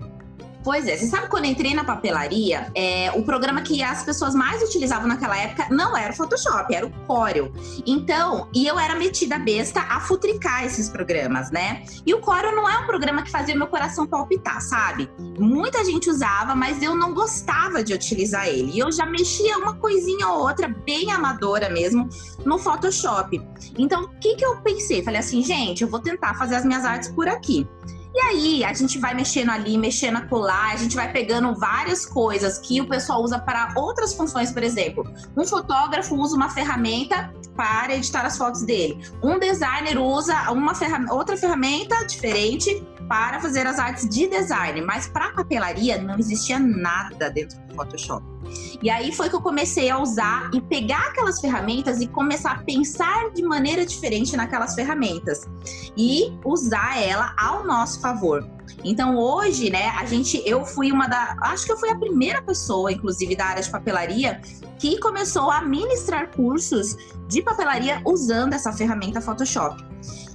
Pois 0.62 0.86
é, 0.86 0.96
você 0.96 1.06
sabe 1.06 1.28
quando 1.28 1.44
entrei 1.44 1.74
na 1.74 1.84
papelaria, 1.84 2.70
é, 2.74 3.12
o 3.14 3.22
programa 3.22 3.62
que 3.62 3.82
as 3.82 4.02
pessoas 4.02 4.34
mais 4.34 4.62
utilizavam 4.62 5.06
naquela 5.06 5.36
época 5.36 5.68
não 5.70 5.96
era 5.96 6.12
o 6.12 6.16
Photoshop, 6.16 6.74
era 6.74 6.84
o 6.84 6.90
Corel. 7.06 7.52
Então, 7.86 8.48
e 8.52 8.66
eu 8.66 8.78
era 8.78 8.94
metida 8.94 9.38
besta 9.38 9.80
a 9.80 10.00
futricar 10.00 10.64
esses 10.64 10.88
programas, 10.88 11.50
né? 11.50 11.84
E 12.04 12.12
o 12.12 12.20
Corel 12.20 12.54
não 12.54 12.68
é 12.68 12.76
um 12.78 12.86
programa 12.86 13.22
que 13.22 13.30
fazia 13.30 13.54
meu 13.54 13.68
coração 13.68 14.06
palpitar, 14.06 14.60
sabe? 14.60 15.08
Muita 15.38 15.84
gente 15.84 16.10
usava, 16.10 16.54
mas 16.54 16.82
eu 16.82 16.94
não 16.94 17.14
gostava 17.14 17.82
de 17.82 17.94
utilizar 17.94 18.48
ele. 18.48 18.72
E 18.72 18.78
eu 18.78 18.90
já 18.90 19.06
mexia 19.06 19.56
uma 19.58 19.74
coisinha 19.74 20.28
ou 20.28 20.40
outra, 20.40 20.68
bem 20.68 21.10
amadora 21.12 21.70
mesmo, 21.70 22.08
no 22.44 22.58
Photoshop. 22.58 23.40
Então, 23.78 24.04
o 24.04 24.08
que, 24.20 24.34
que 24.36 24.44
eu 24.44 24.56
pensei? 24.62 25.02
Falei 25.02 25.20
assim, 25.20 25.42
gente, 25.42 25.82
eu 25.82 25.88
vou 25.88 26.00
tentar 26.00 26.34
fazer 26.34 26.56
as 26.56 26.64
minhas 26.64 26.84
artes 26.84 27.08
por 27.10 27.28
aqui. 27.28 27.66
E 28.14 28.20
aí, 28.20 28.64
a 28.64 28.72
gente 28.72 28.98
vai 28.98 29.14
mexendo 29.14 29.50
ali, 29.50 29.76
mexendo 29.78 30.16
a 30.16 30.22
colar, 30.22 30.72
a 30.72 30.76
gente 30.76 30.96
vai 30.96 31.12
pegando 31.12 31.54
várias 31.54 32.04
coisas 32.04 32.58
que 32.58 32.80
o 32.80 32.88
pessoal 32.88 33.22
usa 33.22 33.38
para 33.38 33.72
outras 33.76 34.14
funções, 34.14 34.50
por 34.50 34.62
exemplo. 34.62 35.04
Um 35.36 35.44
fotógrafo 35.46 36.16
usa 36.16 36.34
uma 36.34 36.48
ferramenta 36.48 37.32
para 37.56 37.94
editar 37.94 38.24
as 38.24 38.36
fotos 38.36 38.62
dele. 38.62 38.98
Um 39.22 39.38
designer 39.38 39.98
usa 39.98 40.50
uma 40.50 40.72
outra 41.10 41.36
ferramenta 41.36 42.06
diferente 42.06 42.82
para 43.08 43.40
fazer 43.40 43.66
as 43.66 43.78
artes 43.78 44.08
de 44.08 44.28
design, 44.28 44.80
mas 44.82 45.08
para 45.08 45.32
papelaria 45.32 45.98
não 45.98 46.18
existia 46.18 46.58
nada 46.58 47.30
dentro 47.30 47.58
do 47.66 47.74
Photoshop. 47.74 48.37
E 48.82 48.88
aí 48.88 49.12
foi 49.12 49.28
que 49.28 49.34
eu 49.34 49.40
comecei 49.40 49.90
a 49.90 49.98
usar 49.98 50.50
e 50.54 50.60
pegar 50.60 51.08
aquelas 51.08 51.40
ferramentas 51.40 52.00
e 52.00 52.06
começar 52.06 52.52
a 52.52 52.62
pensar 52.62 53.30
de 53.30 53.42
maneira 53.42 53.84
diferente 53.84 54.36
naquelas 54.36 54.74
ferramentas 54.74 55.48
e 55.96 56.32
usar 56.44 57.00
ela 57.02 57.34
ao 57.38 57.64
nosso 57.64 58.00
favor. 58.00 58.48
Então 58.84 59.16
hoje, 59.16 59.70
né, 59.70 59.88
a 59.98 60.04
gente, 60.04 60.42
eu 60.46 60.64
fui 60.64 60.92
uma 60.92 61.08
da, 61.08 61.36
acho 61.42 61.66
que 61.66 61.72
eu 61.72 61.76
fui 61.76 61.90
a 61.90 61.98
primeira 61.98 62.40
pessoa, 62.42 62.92
inclusive 62.92 63.34
da 63.34 63.46
área 63.46 63.62
de 63.62 63.70
papelaria, 63.70 64.40
que 64.78 64.98
começou 65.00 65.50
a 65.50 65.62
ministrar 65.62 66.30
cursos 66.30 66.96
de 67.26 67.42
papelaria 67.42 68.00
usando 68.04 68.52
essa 68.52 68.72
ferramenta 68.72 69.20
Photoshop. 69.20 69.84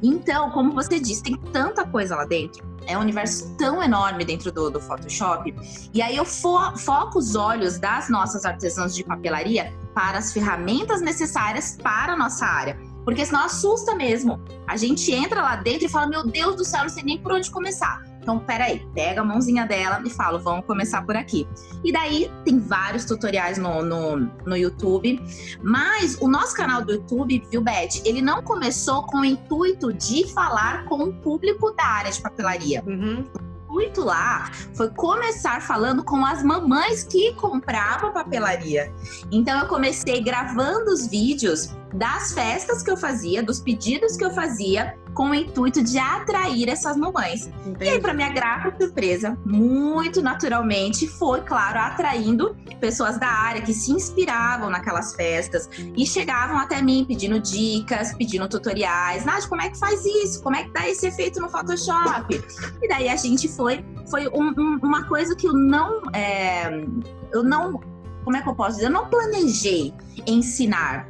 Então, 0.01 0.51
como 0.51 0.73
você 0.73 0.99
disse, 0.99 1.23
tem 1.23 1.37
tanta 1.53 1.85
coisa 1.85 2.15
lá 2.15 2.25
dentro. 2.25 2.72
É 2.87 2.97
um 2.97 3.01
universo 3.01 3.55
tão 3.57 3.81
enorme 3.81 4.25
dentro 4.25 4.51
do, 4.51 4.69
do 4.69 4.79
Photoshop. 4.79 5.53
E 5.93 6.01
aí 6.01 6.15
eu 6.15 6.25
fo 6.25 6.75
foco 6.77 7.19
os 7.19 7.35
olhos 7.35 7.79
das 7.79 8.09
nossas 8.09 8.45
artesãs 8.45 8.95
de 8.95 9.03
papelaria 9.03 9.73
para 9.93 10.17
as 10.17 10.33
ferramentas 10.33 11.01
necessárias 11.01 11.77
para 11.81 12.13
a 12.13 12.17
nossa 12.17 12.45
área. 12.45 12.77
Porque 13.03 13.25
senão 13.25 13.43
assusta 13.43 13.95
mesmo. 13.95 14.39
A 14.67 14.77
gente 14.77 15.11
entra 15.11 15.41
lá 15.41 15.55
dentro 15.57 15.85
e 15.85 15.89
fala: 15.89 16.07
Meu 16.07 16.25
Deus 16.25 16.55
do 16.55 16.63
céu, 16.63 16.83
não 16.83 16.89
sei 16.89 17.03
nem 17.03 17.17
por 17.17 17.33
onde 17.33 17.51
começar. 17.51 18.01
Então, 18.23 18.39
peraí, 18.39 18.87
pega 18.95 19.21
a 19.21 19.23
mãozinha 19.23 19.67
dela 19.67 20.01
e 20.05 20.09
fala, 20.09 20.39
vamos 20.39 20.65
começar 20.65 21.05
por 21.05 21.15
aqui. 21.15 21.45
E 21.83 21.91
daí 21.91 22.31
tem 22.45 22.57
vários 22.57 23.03
tutoriais 23.03 23.57
no, 23.57 23.83
no, 23.83 24.31
no 24.45 24.55
YouTube. 24.55 25.21
Mas 25.61 26.17
o 26.21 26.27
nosso 26.27 26.55
canal 26.55 26.81
do 26.81 26.93
YouTube, 26.93 27.45
viu, 27.51 27.61
Beth? 27.61 28.01
Ele 28.05 28.21
não 28.21 28.41
começou 28.41 29.03
com 29.03 29.19
o 29.19 29.25
intuito 29.25 29.91
de 29.91 30.25
falar 30.33 30.85
com 30.85 31.03
o 31.03 31.13
público 31.13 31.71
da 31.71 31.85
área 31.85 32.11
de 32.11 32.21
papelaria. 32.21 32.81
Uhum 32.87 33.25
intuito 33.73 34.03
lá 34.03 34.51
foi 34.75 34.89
começar 34.91 35.61
falando 35.61 36.03
com 36.03 36.23
as 36.23 36.43
mamães 36.43 37.03
que 37.03 37.33
compravam 37.33 38.13
papelaria. 38.13 38.93
Então 39.31 39.59
eu 39.59 39.67
comecei 39.67 40.21
gravando 40.21 40.91
os 40.91 41.07
vídeos 41.07 41.75
das 41.93 42.33
festas 42.33 42.81
que 42.81 42.89
eu 42.89 42.97
fazia, 42.97 43.43
dos 43.43 43.59
pedidos 43.59 44.17
que 44.17 44.25
eu 44.25 44.31
fazia, 44.31 44.97
com 45.13 45.29
o 45.29 45.35
intuito 45.35 45.83
de 45.83 45.97
atrair 45.97 46.67
essas 46.69 46.97
mamães. 46.97 47.47
Entendi. 47.65 47.85
E 47.85 47.89
aí, 47.89 48.01
para 48.01 48.13
minha 48.13 48.29
grata 48.29 48.75
surpresa, 48.79 49.37
muito 49.45 50.21
naturalmente, 50.21 51.07
foi, 51.07 51.41
claro, 51.41 51.79
atraindo 51.79 52.55
pessoas 52.79 53.19
da 53.19 53.27
área 53.27 53.61
que 53.61 53.73
se 53.73 53.91
inspiravam 53.91 54.69
naquelas 54.69 55.13
festas 55.13 55.69
e 55.95 56.05
chegavam 56.05 56.57
até 56.57 56.81
mim 56.81 57.05
pedindo 57.07 57.39
dicas, 57.39 58.13
pedindo 58.15 58.47
tutoriais. 58.47 59.23
Nath, 59.23 59.47
como 59.47 59.61
é 59.61 59.69
que 59.69 59.77
faz 59.77 60.03
isso? 60.03 60.41
Como 60.41 60.55
é 60.55 60.63
que 60.63 60.71
dá 60.71 60.89
esse 60.89 61.07
efeito 61.07 61.39
no 61.39 61.49
Photoshop? 61.49 62.43
E 62.81 62.87
daí 62.87 63.07
a 63.07 63.15
gente 63.15 63.47
foi, 63.47 63.85
foi 64.09 64.27
um, 64.29 64.53
um, 64.57 64.79
uma 64.81 65.07
coisa 65.07 65.35
que 65.35 65.47
eu 65.47 65.53
não, 65.53 66.01
é, 66.13 66.83
eu 67.31 67.43
não, 67.43 67.79
como 68.23 68.35
é 68.35 68.41
que 68.41 68.49
eu 68.49 68.55
posso 68.55 68.77
dizer? 68.77 68.87
Eu 68.87 68.91
não 68.91 69.07
planejei 69.07 69.93
ensinar 70.25 71.07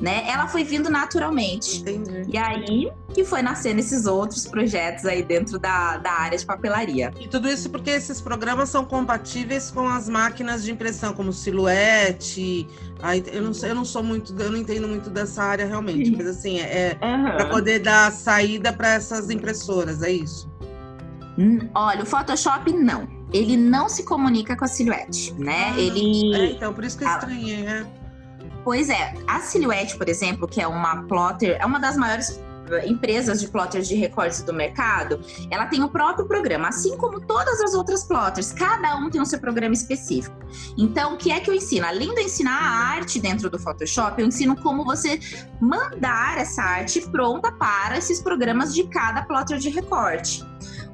né? 0.00 0.24
Ela 0.28 0.46
foi 0.46 0.64
vindo 0.64 0.90
naturalmente. 0.90 1.78
Entendi. 1.80 2.24
E 2.28 2.36
aí 2.36 2.90
que 3.14 3.24
foi 3.24 3.40
nascendo 3.40 3.80
esses 3.80 4.04
outros 4.04 4.46
projetos 4.46 5.06
aí 5.06 5.22
dentro 5.22 5.58
da, 5.58 5.96
da 5.96 6.12
área 6.12 6.36
de 6.36 6.44
papelaria. 6.44 7.10
E 7.18 7.26
tudo 7.26 7.48
isso 7.48 7.70
porque 7.70 7.90
esses 7.90 8.20
programas 8.20 8.68
são 8.68 8.84
compatíveis 8.84 9.70
com 9.70 9.88
as 9.88 10.06
máquinas 10.08 10.62
de 10.62 10.70
impressão, 10.70 11.14
como 11.14 11.32
Silhouette. 11.32 12.68
Aí, 13.02 13.24
eu, 13.32 13.42
não, 13.42 13.52
eu 13.52 13.74
não 13.74 13.84
sou 13.84 14.02
muito, 14.02 14.34
eu 14.38 14.50
não 14.50 14.58
entendo 14.58 14.86
muito 14.86 15.08
dessa 15.08 15.42
área 15.42 15.66
realmente, 15.66 16.10
mas 16.10 16.26
assim, 16.26 16.60
é, 16.60 16.98
é 17.00 17.06
uhum. 17.06 17.22
para 17.24 17.46
poder 17.46 17.78
dar 17.78 18.12
saída 18.12 18.72
para 18.72 18.94
essas 18.94 19.30
impressoras, 19.30 20.02
é 20.02 20.10
isso? 20.10 20.50
Hum, 21.38 21.68
olha, 21.74 22.02
o 22.02 22.06
Photoshop 22.06 22.72
não. 22.72 23.08
Ele 23.32 23.56
não 23.56 23.88
se 23.88 24.04
comunica 24.04 24.56
com 24.56 24.64
a 24.64 24.68
Silhouette, 24.68 25.34
né? 25.34 25.72
Ah, 25.74 25.80
ele. 25.80 26.34
É, 26.34 26.50
então, 26.52 26.72
por 26.72 26.84
isso 26.84 26.96
que 26.96 27.04
eu 27.04 27.08
estranhei, 27.08 27.66
é. 27.66 27.86
Pois 28.66 28.90
é, 28.90 29.14
a 29.28 29.38
Silhouette, 29.38 29.96
por 29.96 30.08
exemplo, 30.08 30.48
que 30.48 30.60
é 30.60 30.66
uma 30.66 31.04
plotter, 31.04 31.56
é 31.60 31.64
uma 31.64 31.78
das 31.78 31.96
maiores 31.96 32.42
eh, 32.68 32.88
empresas 32.88 33.40
de 33.40 33.46
plotters 33.46 33.86
de 33.86 33.94
recortes 33.94 34.42
do 34.42 34.52
mercado, 34.52 35.20
ela 35.52 35.66
tem 35.66 35.84
o 35.84 35.88
próprio 35.88 36.26
programa, 36.26 36.66
assim 36.66 36.96
como 36.96 37.20
todas 37.20 37.60
as 37.60 37.74
outras 37.74 38.02
plotters, 38.02 38.50
cada 38.50 38.96
um 38.96 39.08
tem 39.08 39.20
o 39.20 39.24
seu 39.24 39.38
programa 39.38 39.72
específico. 39.72 40.34
Então, 40.76 41.14
o 41.14 41.16
que 41.16 41.30
é 41.30 41.38
que 41.38 41.48
eu 41.48 41.54
ensino? 41.54 41.86
Além 41.86 42.12
de 42.12 42.22
ensinar 42.22 42.58
a 42.60 42.96
arte 42.96 43.20
dentro 43.20 43.48
do 43.48 43.56
Photoshop, 43.56 44.20
eu 44.20 44.26
ensino 44.26 44.60
como 44.60 44.84
você 44.84 45.20
mandar 45.60 46.36
essa 46.36 46.60
arte 46.60 47.00
pronta 47.02 47.52
para 47.52 47.96
esses 47.96 48.20
programas 48.20 48.74
de 48.74 48.82
cada 48.88 49.22
plotter 49.22 49.58
de 49.58 49.68
recorte. 49.68 50.44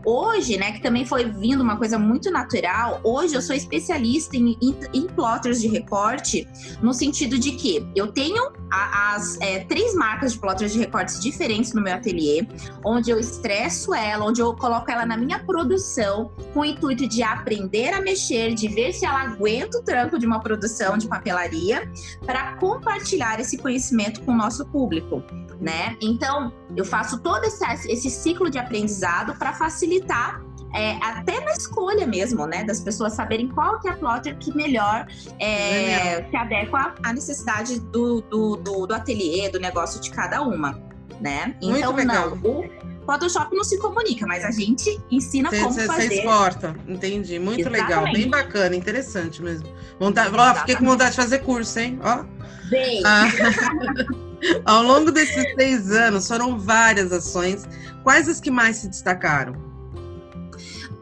Hoje, 0.05 0.57
né, 0.57 0.73
que 0.73 0.81
também 0.81 1.07
foi 1.07 1.25
vindo 1.31 1.61
uma 1.61 1.77
coisa 1.77 1.99
muito 1.99 2.31
natural, 2.31 3.01
hoje 3.05 3.35
eu 3.35 3.43
sou 3.43 3.55
especialista 3.55 4.37
em, 4.37 4.57
em, 4.61 4.77
em 4.93 5.07
plotters 5.07 5.61
de 5.61 5.69
recorte, 5.69 6.49
no 6.81 6.93
sentido 6.93 7.39
de 7.39 7.53
que 7.53 7.87
eu 7.95 8.09
tenho 8.09 8.51
a, 8.71 9.15
as 9.15 9.41
é, 9.41 9.61
três 9.61 9.95
marcas 9.95 10.33
de 10.33 10.39
plotters 10.39 10.73
de 10.73 10.79
recortes 10.79 11.21
diferentes 11.21 11.73
no 11.73 11.81
meu 11.81 11.95
ateliê, 11.95 12.47
onde 12.85 13.11
eu 13.11 13.19
estresso 13.19 13.95
ela, 13.95 14.25
onde 14.25 14.41
eu 14.41 14.55
coloco 14.55 14.91
ela 14.91 15.07
na 15.07 15.17
minha 15.17 15.39
produção, 15.39 16.33
com 16.53 16.61
o 16.61 16.65
intuito 16.65 17.07
de 17.07 17.23
aprender 17.23 17.93
a 17.93 18.01
mexer, 18.01 18.55
de 18.55 18.67
ver 18.69 18.93
se 18.93 19.05
ela 19.05 19.23
aguenta 19.23 19.79
o 19.79 19.83
tranco 19.83 20.19
de 20.19 20.27
uma 20.27 20.41
produção 20.41 20.99
de 20.99 21.07
papelaria, 21.07 21.89
para 22.27 22.57
compartilhar 22.57 23.39
esse 23.39 23.57
conhecimento 23.57 24.21
com 24.23 24.33
o 24.33 24.37
nosso 24.37 24.67
público, 24.67 25.23
né? 25.63 25.97
Então, 26.01 26.53
eu 26.77 26.85
faço 26.85 27.21
todo 27.21 27.45
esse, 27.45 27.65
esse 27.89 28.11
ciclo 28.11 28.51
de 28.51 28.59
aprendizado 28.59 29.35
para 29.37 29.53
facilitar 29.53 30.43
é, 30.75 30.97
até 31.01 31.39
na 31.41 31.53
escolha 31.53 32.05
mesmo, 32.05 32.47
né? 32.47 32.65
Das 32.65 32.81
pessoas 32.81 33.13
saberem 33.13 33.49
qual 33.49 33.79
que 33.79 33.87
é 33.87 33.93
a 33.93 33.97
plotter 33.97 34.37
que 34.39 34.55
melhor 34.57 35.07
é, 35.39 36.25
se 36.29 36.37
adequa 36.37 36.95
à 37.03 37.13
necessidade 37.13 37.79
do, 37.79 38.23
do, 38.23 38.57
do, 38.57 38.87
do 38.87 38.95
ateliê, 38.95 39.49
do 39.51 39.61
negócio 39.61 40.01
de 40.01 40.11
cada 40.11 40.43
uma, 40.43 40.83
né? 41.21 41.55
Então, 41.63 41.95
não. 42.05 42.33
O 42.43 42.65
Photoshop 43.07 43.55
não 43.55 43.63
se 43.63 43.79
comunica, 43.79 44.27
mas 44.27 44.45
a 44.45 44.51
gente 44.51 45.01
ensina 45.11 45.49
cê, 45.51 45.61
como 45.61 45.73
cê, 45.73 45.87
fazer. 45.87 46.09
Você 46.09 46.15
exporta, 46.15 46.75
entendi. 46.89 47.39
Muito 47.39 47.61
Exatamente. 47.61 47.89
legal, 47.89 48.05
bem 48.13 48.29
bacana, 48.29 48.75
interessante 48.75 49.41
mesmo. 49.41 49.69
Vontade, 50.01 50.35
ó, 50.35 50.55
fiquei 50.57 50.75
com 50.75 50.87
vontade 50.87 51.11
de 51.11 51.17
fazer 51.17 51.39
curso, 51.41 51.79
hein? 51.79 52.01
Ó. 52.03 52.25
Bem. 52.69 53.03
Ah. 53.05 53.29
Ao 54.65 54.83
longo 54.83 55.11
desses 55.11 55.55
seis 55.55 55.91
anos, 55.91 56.27
foram 56.27 56.59
várias 56.59 57.13
ações. 57.13 57.67
Quais 58.03 58.29
as 58.29 58.41
que 58.41 58.51
mais 58.51 58.77
se 58.77 58.89
destacaram? 58.89 59.73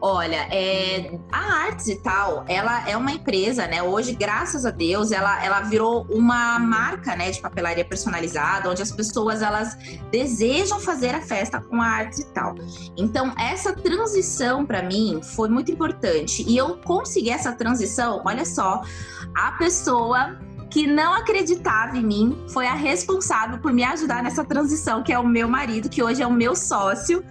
Olha, 0.03 0.47
é, 0.49 1.19
a 1.31 1.65
Arts 1.65 1.87
e 1.87 1.95
tal, 1.97 2.43
ela 2.47 2.89
é 2.89 2.97
uma 2.97 3.11
empresa, 3.11 3.67
né? 3.67 3.83
Hoje, 3.83 4.15
graças 4.15 4.65
a 4.65 4.71
Deus, 4.71 5.11
ela, 5.11 5.45
ela 5.45 5.61
virou 5.61 6.07
uma 6.09 6.57
marca, 6.57 7.15
né, 7.15 7.29
de 7.29 7.39
papelaria 7.39 7.85
personalizada, 7.85 8.67
onde 8.67 8.81
as 8.81 8.91
pessoas 8.91 9.43
elas 9.43 9.77
desejam 10.11 10.79
fazer 10.79 11.13
a 11.13 11.21
festa 11.21 11.61
com 11.61 11.79
a 11.79 11.85
Arts 11.85 12.17
e 12.17 12.25
tal. 12.33 12.55
Então, 12.97 13.31
essa 13.37 13.73
transição 13.73 14.65
para 14.65 14.81
mim 14.81 15.21
foi 15.21 15.49
muito 15.49 15.71
importante 15.71 16.43
e 16.47 16.57
eu 16.57 16.77
consegui 16.77 17.29
essa 17.29 17.51
transição. 17.51 18.23
Olha 18.25 18.43
só, 18.43 18.81
a 19.35 19.51
pessoa 19.51 20.35
que 20.71 20.87
não 20.87 21.13
acreditava 21.13 21.97
em 21.97 22.03
mim 22.03 22.37
foi 22.47 22.65
a 22.65 22.73
responsável 22.73 23.59
por 23.59 23.73
me 23.73 23.83
ajudar 23.83 24.23
nessa 24.23 24.43
transição, 24.43 25.03
que 25.03 25.11
é 25.11 25.19
o 25.19 25.27
meu 25.27 25.47
marido, 25.47 25.89
que 25.89 26.01
hoje 26.01 26.23
é 26.23 26.27
o 26.27 26.31
meu 26.31 26.55
sócio. 26.55 27.23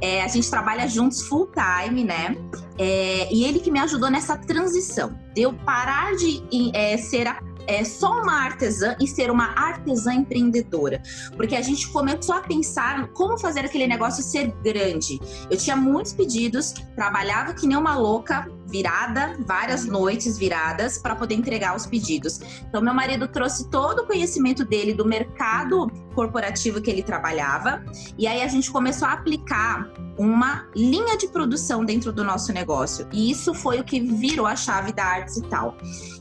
É, 0.00 0.22
a 0.22 0.28
gente 0.28 0.50
trabalha 0.50 0.88
juntos 0.88 1.22
full 1.22 1.48
time, 1.52 2.02
né? 2.02 2.34
É, 2.78 3.32
e 3.32 3.44
ele 3.44 3.60
que 3.60 3.70
me 3.70 3.78
ajudou 3.80 4.10
nessa 4.10 4.36
transição, 4.36 5.18
de 5.34 5.42
eu 5.42 5.52
parar 5.52 6.16
de 6.16 6.42
é, 6.74 6.96
ser 6.96 7.26
a 7.26 7.38
é, 7.66 7.84
só 7.84 8.22
uma 8.22 8.44
artesã 8.44 8.96
e 9.00 9.06
ser 9.06 9.30
uma 9.30 9.46
artesã 9.46 10.14
empreendedora. 10.14 11.02
Porque 11.36 11.56
a 11.56 11.62
gente 11.62 11.88
começou 11.88 12.34
a 12.34 12.40
pensar 12.40 13.08
como 13.08 13.38
fazer 13.38 13.60
aquele 13.60 13.86
negócio 13.86 14.22
ser 14.22 14.52
grande. 14.62 15.20
Eu 15.50 15.56
tinha 15.56 15.76
muitos 15.76 16.12
pedidos, 16.12 16.72
trabalhava 16.94 17.54
que 17.54 17.66
nem 17.66 17.76
uma 17.76 17.96
louca, 17.96 18.48
virada, 18.66 19.36
várias 19.46 19.84
noites 19.84 20.36
viradas 20.36 20.98
para 20.98 21.14
poder 21.14 21.34
entregar 21.34 21.76
os 21.76 21.86
pedidos. 21.86 22.40
Então, 22.68 22.82
meu 22.82 22.94
marido 22.94 23.28
trouxe 23.28 23.68
todo 23.70 24.00
o 24.00 24.06
conhecimento 24.06 24.64
dele 24.64 24.92
do 24.92 25.04
mercado 25.04 25.90
corporativo 26.14 26.80
que 26.80 26.90
ele 26.90 27.02
trabalhava, 27.02 27.84
e 28.18 28.26
aí 28.26 28.42
a 28.42 28.48
gente 28.48 28.70
começou 28.70 29.06
a 29.06 29.12
aplicar 29.12 29.90
uma 30.18 30.66
linha 30.74 31.16
de 31.16 31.28
produção 31.28 31.84
dentro 31.84 32.12
do 32.12 32.24
nosso 32.24 32.52
negócio. 32.52 33.06
E 33.12 33.30
isso 33.30 33.52
foi 33.54 33.78
o 33.80 33.84
que 33.84 34.00
virou 34.00 34.46
a 34.46 34.56
chave 34.56 34.92
da 34.92 35.04
Arts 35.04 35.36
e 35.36 35.42
tal. 35.42 35.76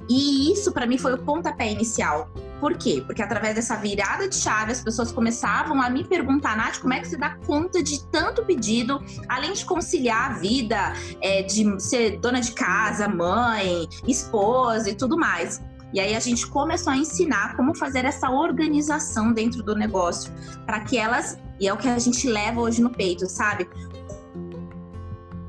E 0.09 0.51
isso 0.51 0.71
para 0.71 0.85
mim 0.85 0.97
foi 0.97 1.13
o 1.13 1.17
pontapé 1.17 1.71
inicial. 1.71 2.29
Por 2.65 2.75
quê? 2.79 3.03
Porque 3.05 3.22
através 3.22 3.53
dessa 3.53 3.75
virada 3.75 4.27
de 4.27 4.36
chave, 4.36 4.72
as 4.72 4.81
pessoas 4.81 5.12
começavam 5.12 5.79
a 5.79 5.88
me 5.88 6.03
perguntar, 6.03 6.57
Nath, 6.57 6.79
como 6.79 6.95
é 6.95 7.00
que 7.00 7.07
você 7.07 7.15
dá 7.15 7.38
conta 7.45 7.84
de 7.84 8.03
tanto 8.07 8.43
pedido, 8.43 9.00
além 9.29 9.53
de 9.53 9.63
conciliar 9.63 10.31
a 10.31 10.34
vida, 10.34 10.91
é, 11.22 11.43
de 11.43 11.79
ser 11.79 12.19
dona 12.19 12.41
de 12.41 12.53
casa, 12.53 13.07
mãe, 13.07 13.88
esposa 14.07 14.89
e 14.89 14.95
tudo 14.95 15.15
mais. 15.15 15.62
E 15.93 16.00
aí 16.00 16.15
a 16.15 16.19
gente 16.19 16.48
começou 16.48 16.91
a 16.91 16.98
ensinar 16.98 17.55
como 17.55 17.75
fazer 17.75 18.03
essa 18.03 18.31
organização 18.31 19.31
dentro 19.31 19.62
do 19.62 19.75
negócio, 19.75 20.34
para 20.65 20.79
que 20.79 20.98
elas, 20.98 21.38
e 21.60 21.67
é 21.67 21.74
o 21.74 21.77
que 21.77 21.88
a 21.88 22.00
gente 22.00 22.27
leva 22.27 22.62
hoje 22.62 22.81
no 22.81 22.89
peito, 22.89 23.29
sabe? 23.29 23.69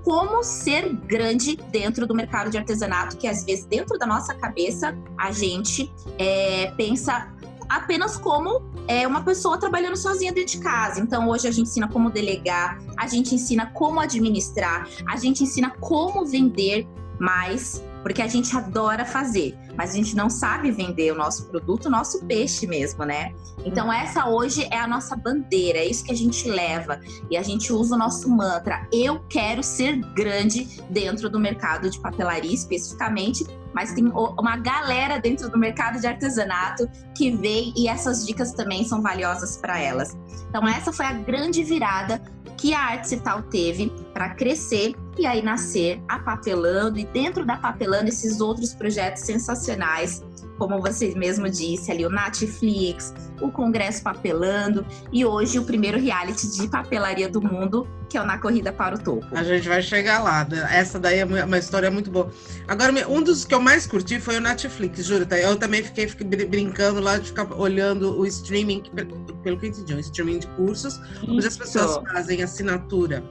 Como 0.06 0.44
ser 0.44 0.94
grande 0.94 1.56
dentro 1.72 2.06
do 2.06 2.14
mercado 2.14 2.48
de 2.48 2.56
artesanato, 2.56 3.16
que 3.16 3.26
às 3.26 3.42
vezes 3.42 3.64
dentro 3.64 3.98
da 3.98 4.06
nossa 4.06 4.32
cabeça 4.34 4.96
a 5.18 5.32
gente 5.32 5.92
é, 6.16 6.72
pensa 6.76 7.34
apenas 7.68 8.16
como 8.16 8.62
é, 8.86 9.04
uma 9.04 9.24
pessoa 9.24 9.58
trabalhando 9.58 9.96
sozinha 9.96 10.32
dentro 10.32 10.58
de 10.58 10.60
casa. 10.60 11.00
Então, 11.00 11.28
hoje 11.28 11.48
a 11.48 11.50
gente 11.50 11.66
ensina 11.66 11.88
como 11.88 12.08
delegar, 12.08 12.78
a 12.96 13.08
gente 13.08 13.34
ensina 13.34 13.66
como 13.74 13.98
administrar, 13.98 14.88
a 15.08 15.16
gente 15.16 15.42
ensina 15.42 15.70
como 15.80 16.24
vender 16.24 16.86
mais 17.18 17.82
porque 18.06 18.22
a 18.22 18.28
gente 18.28 18.56
adora 18.56 19.04
fazer, 19.04 19.58
mas 19.76 19.90
a 19.90 19.94
gente 19.94 20.14
não 20.14 20.30
sabe 20.30 20.70
vender 20.70 21.10
o 21.10 21.16
nosso 21.16 21.46
produto, 21.46 21.86
o 21.86 21.90
nosso 21.90 22.24
peixe 22.24 22.64
mesmo, 22.64 23.04
né? 23.04 23.34
Então, 23.64 23.92
essa 23.92 24.28
hoje 24.28 24.64
é 24.70 24.78
a 24.78 24.86
nossa 24.86 25.16
bandeira, 25.16 25.80
é 25.80 25.86
isso 25.86 26.04
que 26.04 26.12
a 26.12 26.16
gente 26.16 26.48
leva 26.48 27.00
e 27.28 27.36
a 27.36 27.42
gente 27.42 27.72
usa 27.72 27.96
o 27.96 27.98
nosso 27.98 28.30
mantra. 28.30 28.86
Eu 28.92 29.24
quero 29.28 29.60
ser 29.60 29.96
grande 30.14 30.80
dentro 30.88 31.28
do 31.28 31.40
mercado 31.40 31.90
de 31.90 31.98
papelaria, 31.98 32.54
especificamente, 32.54 33.44
mas 33.74 33.92
tem 33.92 34.06
uma 34.06 34.56
galera 34.56 35.18
dentro 35.18 35.50
do 35.50 35.58
mercado 35.58 35.98
de 36.00 36.06
artesanato 36.06 36.88
que 37.12 37.36
vem 37.36 37.74
e 37.76 37.88
essas 37.88 38.24
dicas 38.24 38.52
também 38.52 38.84
são 38.84 39.02
valiosas 39.02 39.56
para 39.56 39.80
elas. 39.80 40.16
Então, 40.48 40.64
essa 40.68 40.92
foi 40.92 41.06
a 41.06 41.12
grande 41.12 41.64
virada 41.64 42.22
que 42.56 42.74
a 42.74 42.80
Arte 42.80 43.08
Cital 43.08 43.42
teve 43.42 43.92
para 44.12 44.30
crescer 44.30 44.94
e 45.18 45.26
aí 45.26 45.42
nascer 45.42 46.02
a 46.08 46.18
Papelando 46.18 46.98
e 46.98 47.04
dentro 47.04 47.44
da 47.44 47.56
Papelando 47.56 48.08
esses 48.08 48.40
outros 48.40 48.74
projetos 48.74 49.22
sensacionais, 49.22 50.24
como 50.58 50.80
você 50.80 51.14
mesmo 51.14 51.48
disse 51.48 51.90
ali, 51.90 52.04
o 52.04 52.10
Netflix, 52.10 53.14
o 53.40 53.50
Congresso 53.50 54.02
Papelando 54.02 54.86
e 55.12 55.24
hoje 55.24 55.58
o 55.58 55.64
primeiro 55.64 55.98
reality 55.98 56.50
de 56.50 56.68
papelaria 56.68 57.28
do 57.28 57.40
mundo, 57.40 57.86
que 58.08 58.16
é 58.16 58.22
o 58.22 58.26
Na 58.26 58.38
Corrida 58.38 58.72
para 58.72 58.94
o 58.94 58.98
Topo. 58.98 59.26
A 59.32 59.42
gente 59.42 59.68
vai 59.68 59.82
chegar 59.82 60.22
lá, 60.22 60.46
né? 60.48 60.66
essa 60.70 60.98
daí 60.98 61.18
é 61.18 61.24
uma 61.24 61.58
história 61.58 61.90
muito 61.90 62.10
boa. 62.10 62.30
Agora, 62.68 62.92
um 63.08 63.22
dos 63.22 63.44
que 63.44 63.54
eu 63.54 63.60
mais 63.60 63.86
curti 63.86 64.20
foi 64.20 64.36
o 64.36 64.40
Netflix, 64.40 65.04
juro, 65.04 65.26
tá? 65.26 65.38
eu 65.38 65.56
também 65.56 65.82
fiquei, 65.82 66.08
fiquei 66.08 66.26
brincando 66.46 67.00
lá 67.00 67.18
de 67.18 67.28
ficar 67.28 67.52
olhando 67.54 68.18
o 68.18 68.26
streaming, 68.26 68.82
pelo 69.42 69.58
que 69.58 69.66
eu 69.66 69.70
entendi, 69.70 69.94
um 69.94 69.98
streaming 69.98 70.38
de 70.40 70.46
cursos, 70.48 70.94
Isso. 70.94 71.30
onde 71.30 71.46
as 71.46 71.56
pessoas 71.56 71.98
fazem 72.12 72.42
assinatura. 72.42 73.22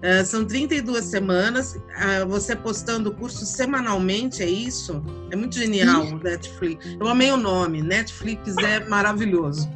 Uh, 0.00 0.24
são 0.24 0.46
32 0.46 1.04
semanas, 1.04 1.74
uh, 1.74 2.26
você 2.26 2.56
postando 2.56 3.10
o 3.10 3.14
curso 3.14 3.44
semanalmente, 3.44 4.42
é 4.42 4.48
isso? 4.48 5.02
É 5.30 5.36
muito 5.36 5.56
genial 5.56 6.04
o 6.06 6.18
Netflix. 6.18 6.96
Eu 6.98 7.06
amei 7.06 7.30
o 7.30 7.36
nome, 7.36 7.82
Netflix 7.82 8.56
é 8.58 8.80
maravilhoso. 8.88 9.70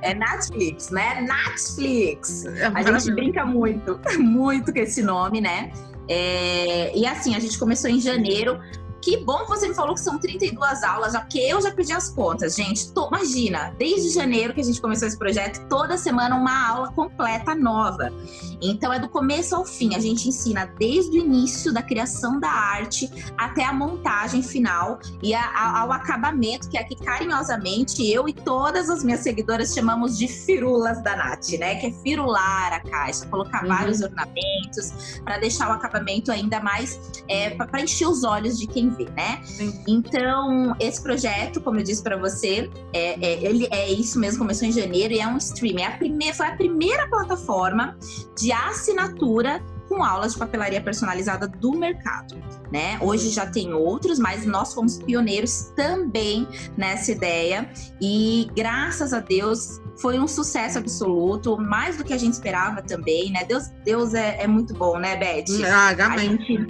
É 0.00 0.14
Netflix, 0.14 0.90
né? 0.90 1.20
Netflix. 1.20 2.46
É 2.46 2.66
a 2.66 2.98
gente 2.98 3.14
brinca 3.14 3.44
muito, 3.44 4.00
muito 4.18 4.72
com 4.72 4.78
esse 4.78 5.02
nome, 5.02 5.40
né? 5.40 5.70
É, 6.08 6.96
e 6.96 7.06
assim, 7.06 7.36
a 7.36 7.38
gente 7.38 7.58
começou 7.58 7.88
em 7.88 8.00
janeiro, 8.00 8.58
que 9.00 9.16
bom 9.18 9.38
que 9.44 9.48
você 9.48 9.68
me 9.68 9.74
falou 9.74 9.94
que 9.94 10.00
são 10.00 10.18
32 10.18 10.82
aulas, 10.82 11.12
já 11.12 11.20
que 11.22 11.38
eu 11.38 11.60
já 11.60 11.70
pedi 11.70 11.92
as 11.92 12.10
contas, 12.10 12.56
gente. 12.56 12.92
Tô, 12.92 13.08
imagina, 13.08 13.74
desde 13.78 14.10
janeiro 14.10 14.52
que 14.52 14.60
a 14.60 14.64
gente 14.64 14.80
começou 14.80 15.08
esse 15.08 15.18
projeto, 15.18 15.66
toda 15.68 15.96
semana 15.96 16.36
uma 16.36 16.68
aula 16.68 16.92
completa 16.92 17.54
nova. 17.54 18.12
Então 18.60 18.92
é 18.92 18.98
do 18.98 19.08
começo 19.08 19.54
ao 19.56 19.64
fim. 19.64 19.94
A 19.94 19.98
gente 19.98 20.28
ensina 20.28 20.66
desde 20.78 21.18
o 21.18 21.22
início 21.22 21.72
da 21.72 21.82
criação 21.82 22.38
da 22.38 22.50
arte 22.50 23.10
até 23.38 23.64
a 23.64 23.72
montagem 23.72 24.42
final 24.42 24.98
e 25.22 25.34
a, 25.34 25.42
a, 25.42 25.80
ao 25.80 25.92
acabamento, 25.92 26.68
que 26.68 26.76
aqui 26.76 26.94
carinhosamente 26.94 28.06
eu 28.06 28.28
e 28.28 28.32
todas 28.32 28.90
as 28.90 29.02
minhas 29.02 29.20
seguidoras 29.20 29.72
chamamos 29.72 30.18
de 30.18 30.28
firulas 30.28 31.02
da 31.02 31.16
Nath, 31.16 31.48
né? 31.58 31.76
Que 31.76 31.86
é 31.86 31.92
firular 32.02 32.74
a 32.74 32.80
caixa, 32.80 33.26
colocar 33.26 33.62
uhum. 33.62 33.68
vários 33.68 34.00
ornamentos 34.02 35.20
para 35.24 35.38
deixar 35.38 35.68
o 35.70 35.72
acabamento 35.72 36.30
ainda 36.30 36.60
mais 36.60 37.00
é, 37.28 37.50
para 37.50 37.80
encher 37.80 38.06
os 38.06 38.24
olhos 38.24 38.58
de 38.58 38.66
quem 38.66 38.89
vê, 38.94 39.08
né? 39.10 39.40
Sim. 39.44 39.82
Então, 39.86 40.74
esse 40.78 41.02
projeto, 41.02 41.60
como 41.60 41.78
eu 41.78 41.82
disse 41.82 42.02
para 42.02 42.16
você, 42.16 42.70
é, 42.92 43.18
é, 43.20 43.44
ele 43.44 43.68
é 43.70 43.90
isso 43.90 44.18
mesmo, 44.18 44.38
começou 44.38 44.66
em 44.66 44.72
janeiro 44.72 45.14
e 45.14 45.20
é 45.20 45.26
um 45.26 45.36
stream. 45.36 45.78
É 45.78 45.86
a 45.86 45.96
primeira, 45.96 46.34
foi 46.34 46.46
a 46.46 46.56
primeira 46.56 47.08
plataforma 47.08 47.96
de 48.38 48.52
assinatura 48.52 49.62
com 49.90 50.04
aulas 50.04 50.34
de 50.34 50.38
papelaria 50.38 50.80
personalizada 50.80 51.48
do 51.48 51.72
mercado, 51.72 52.36
né? 52.70 52.96
Hoje 53.00 53.28
já 53.30 53.44
tem 53.44 53.74
outros, 53.74 54.20
mas 54.20 54.46
nós 54.46 54.72
fomos 54.72 54.98
pioneiros 54.98 55.72
também 55.74 56.46
nessa 56.76 57.10
ideia 57.10 57.68
e 58.00 58.48
graças 58.54 59.12
a 59.12 59.18
Deus 59.18 59.80
foi 60.00 60.18
um 60.18 60.26
sucesso 60.26 60.78
absoluto, 60.78 61.58
mais 61.58 61.96
do 61.96 62.04
que 62.04 62.12
a 62.12 62.18
gente 62.18 62.32
esperava 62.32 62.80
também, 62.82 63.30
né? 63.30 63.44
Deus, 63.44 63.68
Deus 63.84 64.14
é, 64.14 64.42
é 64.42 64.46
muito 64.46 64.72
bom, 64.74 64.98
né, 64.98 65.16
Beth? 65.16 65.44
Ah, 65.66 65.88
a 65.88 66.16
gente, 66.16 66.66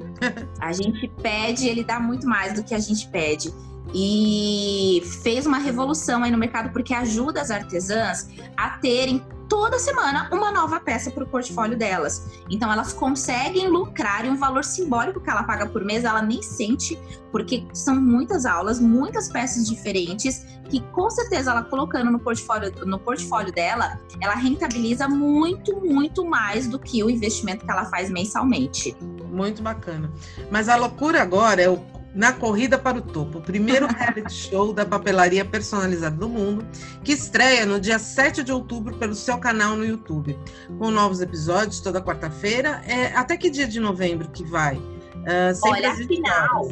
a 0.61 0.73
gente 0.73 1.09
pede, 1.23 1.69
ele 1.69 1.85
dá 1.85 2.01
muito 2.01 2.27
mais 2.27 2.55
do 2.55 2.64
que 2.64 2.75
a 2.75 2.79
gente 2.79 3.09
pede 3.09 3.53
e 3.95 5.03
fez 5.23 5.47
uma 5.47 5.59
revolução 5.59 6.23
aí 6.23 6.31
no 6.31 6.38
mercado 6.38 6.71
porque 6.73 6.95
ajuda 6.95 7.40
as 7.40 7.51
artesãs 7.51 8.29
a 8.57 8.71
terem 8.79 9.25
toda 9.51 9.81
semana 9.81 10.29
uma 10.33 10.53
nova 10.53 10.79
peça 10.79 11.11
para 11.11 11.25
o 11.25 11.27
portfólio 11.27 11.77
delas. 11.77 12.31
Então 12.49 12.73
elas 12.73 12.93
conseguem 12.93 13.69
lucrar 13.69 14.25
e 14.25 14.31
um 14.31 14.37
valor 14.37 14.65
simbólico 14.65 15.21
que 15.21 15.29
ela 15.29 15.43
paga 15.43 15.67
por 15.67 15.85
mês 15.85 16.05
ela 16.05 16.23
nem 16.23 16.41
sente, 16.41 16.97
porque 17.33 17.67
são 17.75 18.01
muitas 18.01 18.47
aulas, 18.47 18.79
muitas 18.79 19.29
peças 19.29 19.69
diferentes 19.69 20.47
que 20.71 20.81
com 20.93 21.11
certeza 21.11 21.51
ela 21.51 21.65
colocando 21.65 22.13
no 22.13 22.21
portfólio, 22.21 22.73
no 22.87 22.97
portfólio 23.01 23.53
dela, 23.53 23.99
ela 24.21 24.35
rentabiliza 24.35 25.09
muito, 25.09 25.81
muito 25.81 26.25
mais 26.25 26.69
do 26.69 26.79
que 26.79 27.03
o 27.03 27.11
investimento 27.11 27.65
que 27.65 27.71
ela 27.71 27.87
faz 27.87 28.09
mensalmente. 28.09 28.97
Muito 29.29 29.63
bacana. 29.63 30.13
Mas 30.49 30.69
a 30.69 30.77
loucura 30.77 31.21
agora 31.21 31.61
é 31.61 31.69
o 31.69 32.00
na 32.14 32.33
Corrida 32.33 32.79
para 32.79 32.99
o 32.99 33.03
Topo, 33.03 33.38
o 33.38 33.42
primeiro 33.42 33.87
reality 33.92 34.33
show 34.33 34.73
da 34.73 34.85
papelaria 34.85 35.44
personalizada 35.44 36.16
do 36.16 36.29
mundo, 36.29 36.66
que 37.05 37.12
estreia 37.12 37.64
no 37.64 37.81
dia 37.81 37.99
7 37.99 38.42
de 38.42 38.53
outubro 38.53 38.96
pelo 38.96 39.14
seu 39.14 39.38
canal 39.38 39.77
no 39.77 39.85
YouTube, 39.85 40.38
com 40.79 40.90
novos 40.90 41.20
episódios 41.20 41.81
toda 41.81 42.01
quarta-feira. 42.01 42.83
É, 42.87 43.14
até 43.14 43.37
que 43.37 43.51
dia 43.51 43.66
de 43.66 43.79
novembro 43.79 44.29
que 44.31 44.44
vai? 44.44 44.77
Uh, 44.77 45.53
Olha, 45.64 45.92
afinal, 45.92 46.68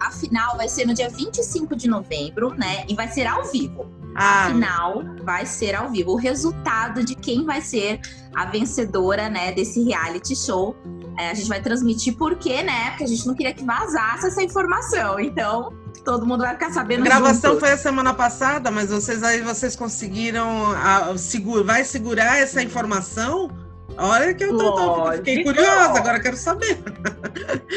a 0.00 0.10
final 0.10 0.56
vai 0.56 0.68
ser 0.68 0.86
no 0.86 0.94
dia 0.94 1.08
25 1.08 1.76
de 1.76 1.88
novembro, 1.88 2.54
né? 2.54 2.84
E 2.88 2.94
vai 2.94 3.08
ser 3.08 3.26
ao 3.26 3.44
vivo. 3.44 3.86
Ah. 4.14 4.44
A 4.44 4.48
final 4.48 5.02
vai 5.22 5.44
ser 5.44 5.74
ao 5.74 5.90
vivo. 5.90 6.12
O 6.12 6.16
resultado 6.16 7.04
de 7.04 7.14
quem 7.14 7.44
vai 7.44 7.60
ser 7.60 8.00
a 8.34 8.46
vencedora, 8.46 9.28
né, 9.28 9.52
desse 9.52 9.82
reality 9.82 10.36
show 10.36 10.76
É, 11.18 11.30
a 11.30 11.34
gente 11.34 11.48
vai 11.48 11.60
transmitir 11.60 12.16
porque, 12.16 12.62
né? 12.62 12.90
Porque 12.90 13.04
a 13.04 13.06
gente 13.06 13.26
não 13.26 13.34
queria 13.34 13.54
que 13.54 13.64
vazasse 13.64 14.26
essa 14.26 14.42
informação. 14.42 15.20
Então, 15.20 15.72
todo 16.04 16.26
mundo 16.26 16.42
vai 16.42 16.52
ficar 16.54 16.70
sabendo. 16.70 17.02
A 17.02 17.04
gravação 17.04 17.52
junto. 17.52 17.60
foi 17.60 17.72
a 17.72 17.76
semana 17.76 18.12
passada, 18.12 18.70
mas 18.70 18.90
vocês 18.90 19.22
aí 19.22 19.40
vocês 19.40 19.76
conseguiram 19.76 20.72
a, 20.72 21.16
segura, 21.16 21.62
vai 21.64 21.84
segurar 21.84 22.38
essa 22.38 22.62
informação? 22.62 23.50
Olha 23.96 24.34
que 24.34 24.44
eu 24.44 24.56
tô, 24.56 24.72
tô 24.72 25.12
fiquei 25.12 25.44
curiosa, 25.44 25.98
agora 25.98 26.20
quero 26.20 26.36
saber. 26.36 26.82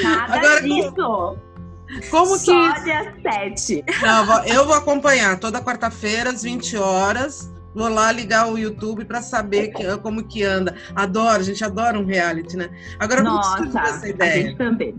Nada 0.03 0.33
agora, 0.33 0.61
disso. 0.61 0.91
Como, 0.91 1.37
como 2.09 2.37
Só 2.37 2.73
que. 2.73 2.83
dia 2.83 3.13
7. 3.21 3.85
Não, 4.01 4.43
eu 4.45 4.65
vou 4.65 4.75
acompanhar 4.75 5.39
toda 5.39 5.61
quarta-feira, 5.61 6.31
às 6.31 6.43
20 6.43 6.77
horas. 6.77 7.51
Vou 7.77 7.89
lá 7.89 8.11
ligar 8.11 8.51
o 8.51 8.57
YouTube 8.57 9.05
para 9.05 9.21
saber 9.21 9.67
que, 9.67 9.97
como 9.99 10.23
que 10.23 10.43
anda. 10.43 10.75
Adoro, 10.95 11.39
a 11.39 11.43
gente 11.43 11.63
adora 11.63 11.99
um 11.99 12.05
reality, 12.05 12.57
né? 12.57 12.71
Agora, 12.97 13.21
Nossa, 13.21 13.57
como 13.57 13.77
essa 13.77 14.09
ideia? 14.09 14.33
A 14.33 14.47
gente 14.47 14.57
também. 14.57 14.95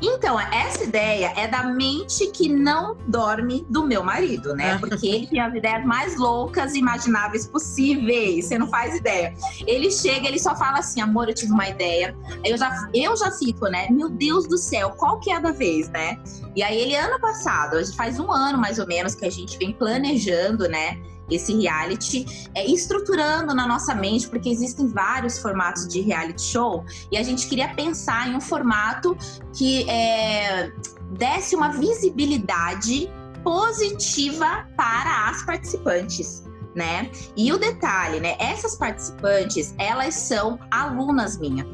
Então, 0.00 0.38
essa 0.38 0.84
ideia 0.84 1.32
é 1.36 1.48
da 1.48 1.64
mente 1.64 2.28
que 2.28 2.48
não 2.48 2.96
dorme 3.08 3.66
do 3.68 3.84
meu 3.84 4.04
marido, 4.04 4.54
né? 4.54 4.74
É. 4.74 4.78
Porque 4.78 5.04
ele 5.04 5.26
tem 5.26 5.40
as 5.40 5.52
ideias 5.52 5.84
mais 5.84 6.16
loucas 6.16 6.74
e 6.74 6.78
imagináveis 6.78 7.48
possíveis. 7.48 8.46
Você 8.46 8.56
não 8.56 8.68
faz 8.68 8.94
ideia. 8.94 9.34
Ele 9.66 9.90
chega, 9.90 10.28
ele 10.28 10.38
só 10.38 10.54
fala 10.54 10.78
assim: 10.78 11.00
amor, 11.00 11.28
eu 11.28 11.34
tive 11.34 11.52
uma 11.52 11.68
ideia. 11.68 12.16
Eu 12.44 12.56
já, 12.56 12.88
eu 12.94 13.16
já 13.16 13.32
fico, 13.32 13.66
né? 13.66 13.88
Meu 13.90 14.08
Deus 14.08 14.46
do 14.46 14.56
céu, 14.56 14.90
qual 14.90 15.18
que 15.18 15.30
é 15.30 15.40
da 15.40 15.50
vez, 15.50 15.88
né? 15.88 16.18
E 16.54 16.62
aí 16.62 16.78
ele, 16.78 16.94
ano 16.94 17.20
passado, 17.20 17.84
faz 17.96 18.20
um 18.20 18.30
ano 18.30 18.58
mais 18.58 18.78
ou 18.78 18.86
menos 18.86 19.16
que 19.16 19.26
a 19.26 19.30
gente 19.30 19.58
vem 19.58 19.72
planejando, 19.72 20.68
né? 20.68 20.98
Esse 21.30 21.54
reality, 21.54 22.48
é, 22.54 22.64
estruturando 22.66 23.54
na 23.54 23.66
nossa 23.66 23.94
mente, 23.94 24.28
porque 24.28 24.48
existem 24.48 24.86
vários 24.86 25.38
formatos 25.38 25.86
de 25.88 26.00
reality 26.00 26.42
show, 26.42 26.84
e 27.10 27.16
a 27.16 27.22
gente 27.22 27.48
queria 27.48 27.68
pensar 27.74 28.28
em 28.28 28.36
um 28.36 28.40
formato 28.40 29.16
que 29.52 29.88
é, 29.88 30.72
desse 31.10 31.54
uma 31.54 31.70
visibilidade 31.70 33.10
positiva 33.42 34.66
para 34.76 35.28
as 35.28 35.44
participantes. 35.44 36.44
Né? 36.74 37.10
E 37.34 37.50
o 37.54 37.58
detalhe, 37.58 38.20
né? 38.20 38.36
Essas 38.38 38.76
participantes, 38.76 39.74
elas 39.78 40.12
são 40.12 40.58
alunas 40.70 41.38
minhas. 41.38 41.66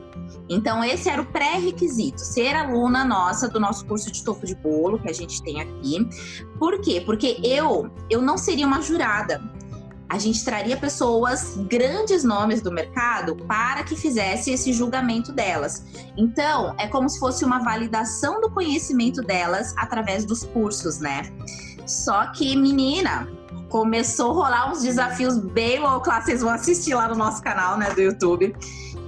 Então, 0.52 0.84
esse 0.84 1.08
era 1.08 1.22
o 1.22 1.24
pré-requisito, 1.24 2.20
ser 2.20 2.54
aluna 2.54 3.04
nossa 3.04 3.48
do 3.48 3.58
nosso 3.58 3.86
curso 3.86 4.12
de 4.12 4.22
topo 4.22 4.44
de 4.44 4.54
bolo 4.54 4.98
que 4.98 5.08
a 5.08 5.12
gente 5.12 5.42
tem 5.42 5.60
aqui. 5.62 6.06
Por 6.58 6.78
quê? 6.80 7.02
Porque 7.04 7.40
eu, 7.42 7.90
eu 8.10 8.20
não 8.20 8.36
seria 8.36 8.66
uma 8.66 8.82
jurada. 8.82 9.40
A 10.10 10.18
gente 10.18 10.44
traria 10.44 10.76
pessoas, 10.76 11.56
grandes 11.70 12.22
nomes 12.22 12.60
do 12.60 12.70
mercado, 12.70 13.34
para 13.48 13.82
que 13.82 13.96
fizesse 13.96 14.50
esse 14.50 14.70
julgamento 14.74 15.32
delas. 15.32 15.86
Então, 16.18 16.74
é 16.78 16.86
como 16.86 17.08
se 17.08 17.18
fosse 17.18 17.46
uma 17.46 17.60
validação 17.60 18.38
do 18.38 18.50
conhecimento 18.50 19.22
delas 19.22 19.72
através 19.78 20.26
dos 20.26 20.44
cursos, 20.44 20.98
né? 20.98 21.32
Só 21.86 22.26
que, 22.26 22.54
menina, 22.54 23.26
começou 23.70 24.32
a 24.32 24.34
rolar 24.34 24.70
uns 24.70 24.82
desafios 24.82 25.38
bem 25.38 25.80
loucos 25.80 26.08
lá. 26.08 26.20
Vocês 26.20 26.42
vão 26.42 26.50
assistir 26.50 26.92
lá 26.92 27.08
no 27.08 27.14
nosso 27.14 27.42
canal, 27.42 27.78
né, 27.78 27.90
do 27.94 28.02
YouTube 28.02 28.54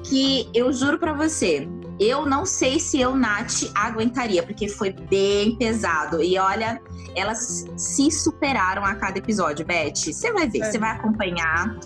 que 0.05 0.49
eu 0.55 0.73
juro 0.73 0.99
para 0.99 1.13
você, 1.13 1.69
eu 1.99 2.27
não 2.27 2.45
sei 2.45 2.79
se 2.79 3.01
eu, 3.01 3.15
Nath, 3.15 3.71
aguentaria, 3.75 4.43
porque 4.43 4.69
foi 4.69 4.91
bem 4.91 5.57
pesado. 5.57 6.23
E 6.23 6.39
olha, 6.39 6.81
elas 7.17 7.65
se 7.77 8.11
superaram 8.11 8.85
a 8.85 8.95
cada 8.95 9.19
episódio, 9.19 9.65
Beth. 9.65 9.95
Você 9.97 10.33
vai 10.33 10.49
ver, 10.49 10.65
você 10.65 10.79
vai 10.79 10.91
acompanhar 10.91 11.79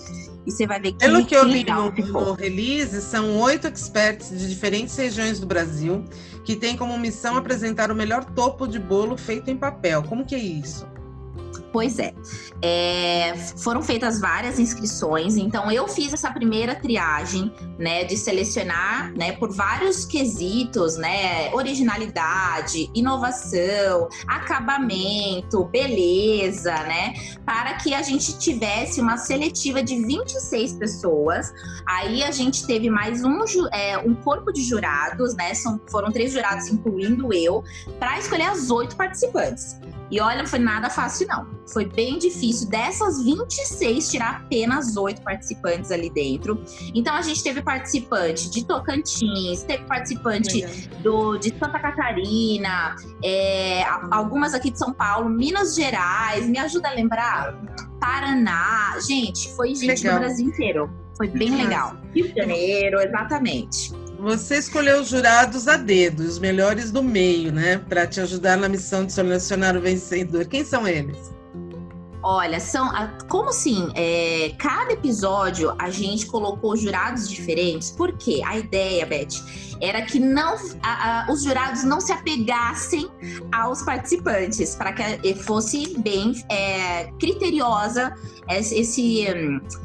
e 0.46 0.50
você 0.50 0.66
vai 0.66 0.80
ver 0.80 0.92
que 0.92 0.98
Pelo 0.98 1.20
que, 1.20 1.26
que 1.26 1.36
eu 1.36 1.44
li 1.44 1.64
no, 1.64 1.90
no, 1.90 2.32
release, 2.32 3.00
são 3.02 3.38
oito 3.40 3.66
experts 3.66 4.30
de 4.30 4.48
diferentes 4.48 4.96
regiões 4.96 5.38
do 5.38 5.46
Brasil 5.46 6.04
que 6.44 6.56
têm 6.56 6.76
como 6.76 6.98
missão 6.98 7.36
apresentar 7.36 7.90
o 7.90 7.94
melhor 7.94 8.24
topo 8.24 8.66
de 8.66 8.78
bolo 8.78 9.16
feito 9.18 9.50
em 9.50 9.56
papel. 9.56 10.02
Como 10.02 10.24
que 10.24 10.34
é 10.34 10.38
isso? 10.38 10.86
Pois 11.72 11.98
é. 11.98 12.14
é. 12.62 13.36
Foram 13.58 13.82
feitas 13.82 14.20
várias 14.20 14.58
inscrições, 14.58 15.36
então 15.36 15.70
eu 15.70 15.86
fiz 15.86 16.12
essa 16.12 16.30
primeira 16.30 16.74
triagem, 16.74 17.52
né, 17.78 18.04
de 18.04 18.16
selecionar, 18.16 19.12
né, 19.14 19.32
por 19.32 19.52
vários 19.52 20.04
quesitos, 20.04 20.96
né, 20.96 21.52
originalidade, 21.52 22.90
inovação, 22.94 24.08
acabamento, 24.26 25.64
beleza, 25.64 26.72
né, 26.72 27.14
para 27.44 27.74
que 27.74 27.92
a 27.92 28.02
gente 28.02 28.38
tivesse 28.38 29.00
uma 29.00 29.16
seletiva 29.16 29.82
de 29.82 30.02
26 30.04 30.72
pessoas. 30.74 31.52
Aí 31.86 32.22
a 32.22 32.30
gente 32.30 32.66
teve 32.66 32.88
mais 32.88 33.24
um, 33.24 33.38
é, 33.72 33.98
um 33.98 34.14
corpo 34.14 34.52
de 34.52 34.62
jurados, 34.62 35.34
né, 35.34 35.52
são, 35.54 35.80
foram 35.90 36.10
três 36.10 36.32
jurados, 36.32 36.68
incluindo 36.68 37.32
eu, 37.32 37.62
para 37.98 38.18
escolher 38.18 38.44
as 38.44 38.70
oito 38.70 38.96
participantes. 38.96 39.76
E 40.10 40.20
olha, 40.20 40.38
não 40.38 40.46
foi 40.46 40.58
nada 40.58 40.88
fácil, 40.88 41.26
não. 41.28 41.46
Foi 41.66 41.84
bem 41.84 42.18
difícil. 42.18 42.68
Dessas 42.68 43.22
26, 43.22 44.10
tirar 44.10 44.42
apenas 44.42 44.96
oito 44.96 45.20
participantes 45.22 45.90
ali 45.90 46.08
dentro. 46.10 46.62
Então, 46.94 47.14
a 47.14 47.22
gente 47.22 47.42
teve 47.42 47.60
participante 47.62 48.50
de 48.50 48.64
Tocantins, 48.64 49.62
teve 49.64 49.84
participante 49.84 50.88
do, 51.02 51.36
de 51.36 51.50
Santa 51.58 51.78
Catarina, 51.78 52.96
é, 53.22 53.84
algumas 54.10 54.54
aqui 54.54 54.70
de 54.70 54.78
São 54.78 54.92
Paulo, 54.92 55.28
Minas 55.28 55.74
Gerais. 55.74 56.48
Me 56.48 56.58
ajuda 56.58 56.88
a 56.88 56.92
lembrar? 56.92 57.54
Paraná. 58.00 58.96
Gente, 59.06 59.54
foi 59.54 59.74
gente 59.74 60.02
legal. 60.02 60.14
do 60.14 60.20
Brasil 60.20 60.48
inteiro. 60.48 60.90
Foi 61.16 61.28
bem 61.28 61.54
legal. 61.56 61.96
Rio 62.14 62.28
de 62.28 62.34
Janeiro, 62.34 63.00
exatamente. 63.00 63.92
Você 64.18 64.58
escolheu 64.58 65.00
os 65.00 65.08
jurados 65.08 65.68
a 65.68 65.76
dedo, 65.76 66.24
os 66.24 66.40
melhores 66.40 66.90
do 66.90 67.02
meio, 67.02 67.52
né? 67.52 67.78
Para 67.78 68.04
te 68.04 68.20
ajudar 68.20 68.56
na 68.56 68.68
missão 68.68 69.06
de 69.06 69.12
selecionar 69.12 69.76
o 69.76 69.80
vencedor. 69.80 70.44
Quem 70.46 70.64
são 70.64 70.88
eles? 70.88 71.32
Olha, 72.20 72.58
são. 72.58 72.90
Como 73.28 73.50
assim? 73.50 73.90
É, 73.94 74.52
cada 74.58 74.92
episódio 74.92 75.72
a 75.78 75.88
gente 75.88 76.26
colocou 76.26 76.76
jurados 76.76 77.28
diferentes, 77.28 77.92
porque 77.92 78.42
a 78.44 78.58
ideia, 78.58 79.06
Beth, 79.06 79.28
era 79.80 80.02
que 80.02 80.18
não 80.18 80.56
a, 80.82 81.28
a, 81.28 81.32
os 81.32 81.44
jurados 81.44 81.84
não 81.84 82.00
se 82.00 82.10
apegassem 82.10 83.08
aos 83.52 83.82
participantes, 83.82 84.74
para 84.74 84.92
que 84.92 85.34
fosse 85.36 85.96
bem 86.00 86.32
é, 86.50 87.04
criteriosa 87.20 88.12
esse, 88.48 89.24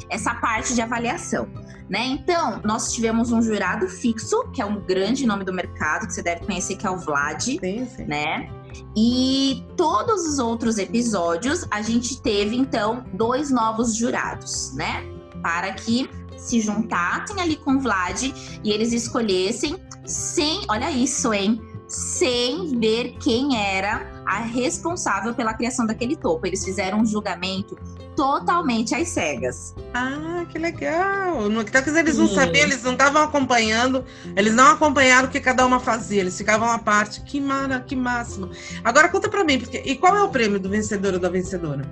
essa 0.09 0.33
parte 0.35 0.73
de 0.73 0.81
avaliação. 0.81 1.47
Né? 1.93 2.07
Então, 2.07 2.59
nós 2.63 2.91
tivemos 2.91 3.31
um 3.31 3.39
jurado 3.39 3.87
fixo, 3.87 4.49
que 4.51 4.59
é 4.59 4.65
um 4.65 4.81
grande 4.83 5.27
nome 5.27 5.45
do 5.45 5.53
mercado, 5.53 6.07
que 6.07 6.13
você 6.13 6.23
deve 6.23 6.43
conhecer, 6.43 6.75
que 6.75 6.87
é 6.87 6.89
o 6.89 6.97
Vlad, 6.97 7.39
sim, 7.39 7.59
sim. 7.59 8.05
né? 8.05 8.49
E 8.97 9.63
todos 9.77 10.27
os 10.27 10.39
outros 10.39 10.79
episódios, 10.79 11.67
a 11.69 11.83
gente 11.83 12.19
teve, 12.19 12.55
então, 12.55 13.05
dois 13.13 13.51
novos 13.51 13.95
jurados, 13.95 14.73
né? 14.73 15.03
Para 15.43 15.71
que 15.73 16.09
se 16.35 16.61
juntassem 16.61 17.39
ali 17.39 17.57
com 17.57 17.75
o 17.75 17.79
Vlad 17.79 18.23
e 18.63 18.71
eles 18.71 18.91
escolhessem 18.91 19.75
sem, 20.03 20.65
olha 20.69 20.89
isso, 20.89 21.31
hein? 21.31 21.61
Sem 21.87 22.79
ver 22.79 23.17
quem 23.19 23.55
era 23.55 24.12
a 24.25 24.39
responsável 24.39 25.33
pela 25.33 25.53
criação 25.53 25.85
daquele 25.85 26.15
topo. 26.15 26.45
Eles 26.45 26.63
fizeram 26.63 26.99
um 26.99 27.05
julgamento 27.05 27.77
totalmente 28.15 28.95
às 28.95 29.09
cegas. 29.09 29.75
Ah, 29.93 30.45
que 30.49 30.57
legal! 30.57 31.49
No 31.49 31.63
que 31.63 31.75
eles 31.77 32.17
não 32.17 32.27
sabiam, 32.27 32.65
eles 32.65 32.83
não 32.83 32.93
estavam 32.93 33.23
acompanhando, 33.23 34.05
eles 34.35 34.53
não 34.53 34.71
acompanharam 34.71 35.27
o 35.27 35.31
que 35.31 35.39
cada 35.39 35.65
uma 35.65 35.79
fazia, 35.79 36.21
eles 36.21 36.37
ficavam 36.37 36.69
à 36.69 36.77
parte. 36.79 37.21
Que 37.21 37.39
mara, 37.39 37.79
que 37.79 37.95
máximo. 37.95 38.49
Agora 38.83 39.09
conta 39.09 39.29
para 39.29 39.43
mim, 39.43 39.59
porque, 39.59 39.81
e 39.83 39.95
qual 39.95 40.15
é 40.15 40.23
o 40.23 40.29
prêmio 40.29 40.59
do 40.59 40.69
vencedor 40.69 41.13
ou 41.13 41.19
da 41.19 41.29
vencedora? 41.29 41.83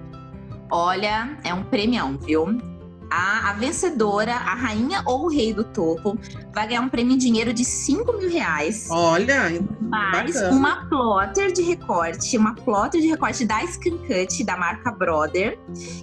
Olha, 0.69 1.37
é 1.43 1.53
um 1.53 1.63
premião, 1.63 2.17
viu? 2.17 2.70
A, 3.11 3.49
a, 3.49 3.53
vencedora, 3.53 4.33
a 4.33 4.55
rainha 4.55 5.03
ou 5.05 5.25
o 5.25 5.29
rei 5.29 5.53
do 5.53 5.65
topo, 5.65 6.17
vai 6.53 6.67
ganhar 6.67 6.81
um 6.81 6.87
prêmio 6.87 7.13
em 7.13 7.17
dinheiro 7.17 7.53
de 7.53 7.65
5 7.65 8.13
mil 8.13 8.29
reais. 8.29 8.87
Olha, 8.89 9.61
mais 9.81 10.33
bacana. 10.33 10.55
uma 10.55 10.85
plotter 10.87 11.51
de 11.51 11.61
recorte, 11.61 12.37
uma 12.37 12.55
plotter 12.55 13.01
de 13.01 13.07
recorte 13.07 13.45
da 13.45 13.59
Scancut, 13.67 14.43
da 14.45 14.55
marca 14.55 14.91
Brother, 14.91 15.59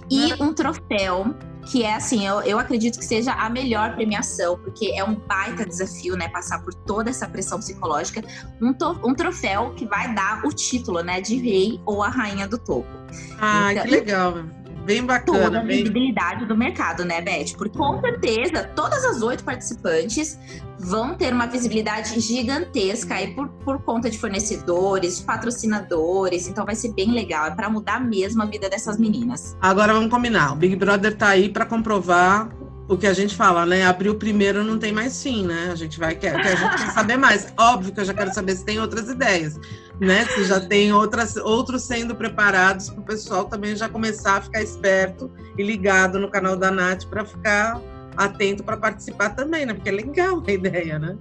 e 0.09 0.33
um 0.41 0.53
troféu 0.53 1.35
que 1.65 1.83
é 1.83 1.93
assim, 1.93 2.25
eu, 2.25 2.41
eu 2.41 2.57
acredito 2.57 2.97
que 2.97 3.05
seja 3.05 3.33
a 3.33 3.49
melhor 3.49 3.93
premiação, 3.93 4.57
porque 4.57 4.91
é 4.95 5.03
um 5.03 5.15
baita 5.15 5.65
desafio, 5.65 6.15
né? 6.15 6.27
Passar 6.29 6.63
por 6.63 6.73
toda 6.73 7.11
essa 7.11 7.27
pressão 7.27 7.59
psicológica. 7.59 8.23
Um, 8.59 8.73
to, 8.73 8.99
um 9.03 9.13
troféu 9.13 9.73
que 9.75 9.85
vai 9.85 10.13
dar 10.15 10.43
o 10.45 10.49
título, 10.49 11.03
né? 11.03 11.21
De 11.21 11.35
rei 11.37 11.79
ou 11.85 12.01
a 12.01 12.09
rainha 12.09 12.47
do 12.47 12.57
topo. 12.57 12.89
Ah, 13.39 13.71
então, 13.71 13.83
que 13.83 13.91
legal 13.91 14.33
bem 14.89 15.05
bacana. 15.05 15.43
Toda 15.43 15.59
a 15.59 15.63
visibilidade 15.63 16.45
do 16.45 16.57
mercado, 16.57 17.05
né, 17.05 17.21
Beth? 17.21 17.55
Porque 17.55 17.77
com 17.77 18.01
certeza 18.01 18.63
todas 18.75 19.05
as 19.05 19.21
oito 19.21 19.43
participantes 19.43 20.39
vão 20.79 21.13
ter 21.13 21.31
uma 21.31 21.45
visibilidade 21.45 22.19
gigantesca 22.19 23.15
aí 23.15 23.35
por, 23.35 23.49
por 23.49 23.83
conta 23.83 24.09
de 24.09 24.17
fornecedores, 24.17 25.19
de 25.19 25.23
patrocinadores. 25.23 26.47
Então 26.47 26.65
vai 26.65 26.73
ser 26.73 26.93
bem 26.93 27.11
legal. 27.11 27.45
É 27.45 27.51
para 27.51 27.69
mudar 27.69 27.99
mesmo 27.99 28.41
a 28.41 28.45
vida 28.45 28.67
dessas 28.67 28.97
meninas. 28.97 29.55
Agora 29.61 29.93
vamos 29.93 30.09
combinar. 30.09 30.53
O 30.53 30.55
Big 30.55 30.75
Brother 30.75 31.15
tá 31.15 31.29
aí 31.29 31.49
para 31.49 31.65
comprovar 31.65 32.49
o 32.89 32.97
que 32.97 33.05
a 33.05 33.13
gente 33.13 33.35
fala, 33.35 33.67
né? 33.67 33.85
Abrir 33.85 34.09
o 34.09 34.15
primeiro 34.15 34.63
não 34.63 34.79
tem 34.79 34.91
mais 34.91 35.21
fim, 35.21 35.45
né? 35.45 35.69
A 35.71 35.75
gente 35.75 35.99
vai 35.99 36.15
quer, 36.15 36.35
a 36.35 36.55
gente 36.55 36.77
quer 36.77 36.91
saber 36.91 37.17
mais. 37.17 37.53
Óbvio 37.55 37.93
que 37.93 37.99
eu 37.99 38.05
já 38.05 38.15
quero 38.15 38.33
saber 38.33 38.55
se 38.55 38.65
tem 38.65 38.79
outras 38.79 39.07
ideias, 39.07 39.59
né? 39.99 40.25
Se 40.25 40.43
já 40.45 40.59
tem 40.59 40.91
outras, 40.91 41.37
outros 41.37 41.83
sendo 41.83 42.15
preparados 42.15 42.89
para 42.89 42.99
o 42.99 43.03
pessoal 43.03 43.45
também 43.45 43.75
já 43.75 43.87
começar 43.87 44.37
a 44.37 44.41
ficar 44.41 44.63
esperto 44.63 45.31
e 45.55 45.61
ligado 45.63 46.19
no 46.19 46.31
canal 46.31 46.57
da 46.57 46.71
Nath 46.71 47.05
para 47.05 47.23
ficar 47.23 47.79
atento 48.17 48.63
para 48.63 48.75
participar 48.75 49.29
também, 49.29 49.67
né? 49.67 49.73
Porque 49.75 49.89
é 49.89 49.93
legal 49.93 50.43
a 50.45 50.51
ideia, 50.51 50.97
né? 50.97 51.15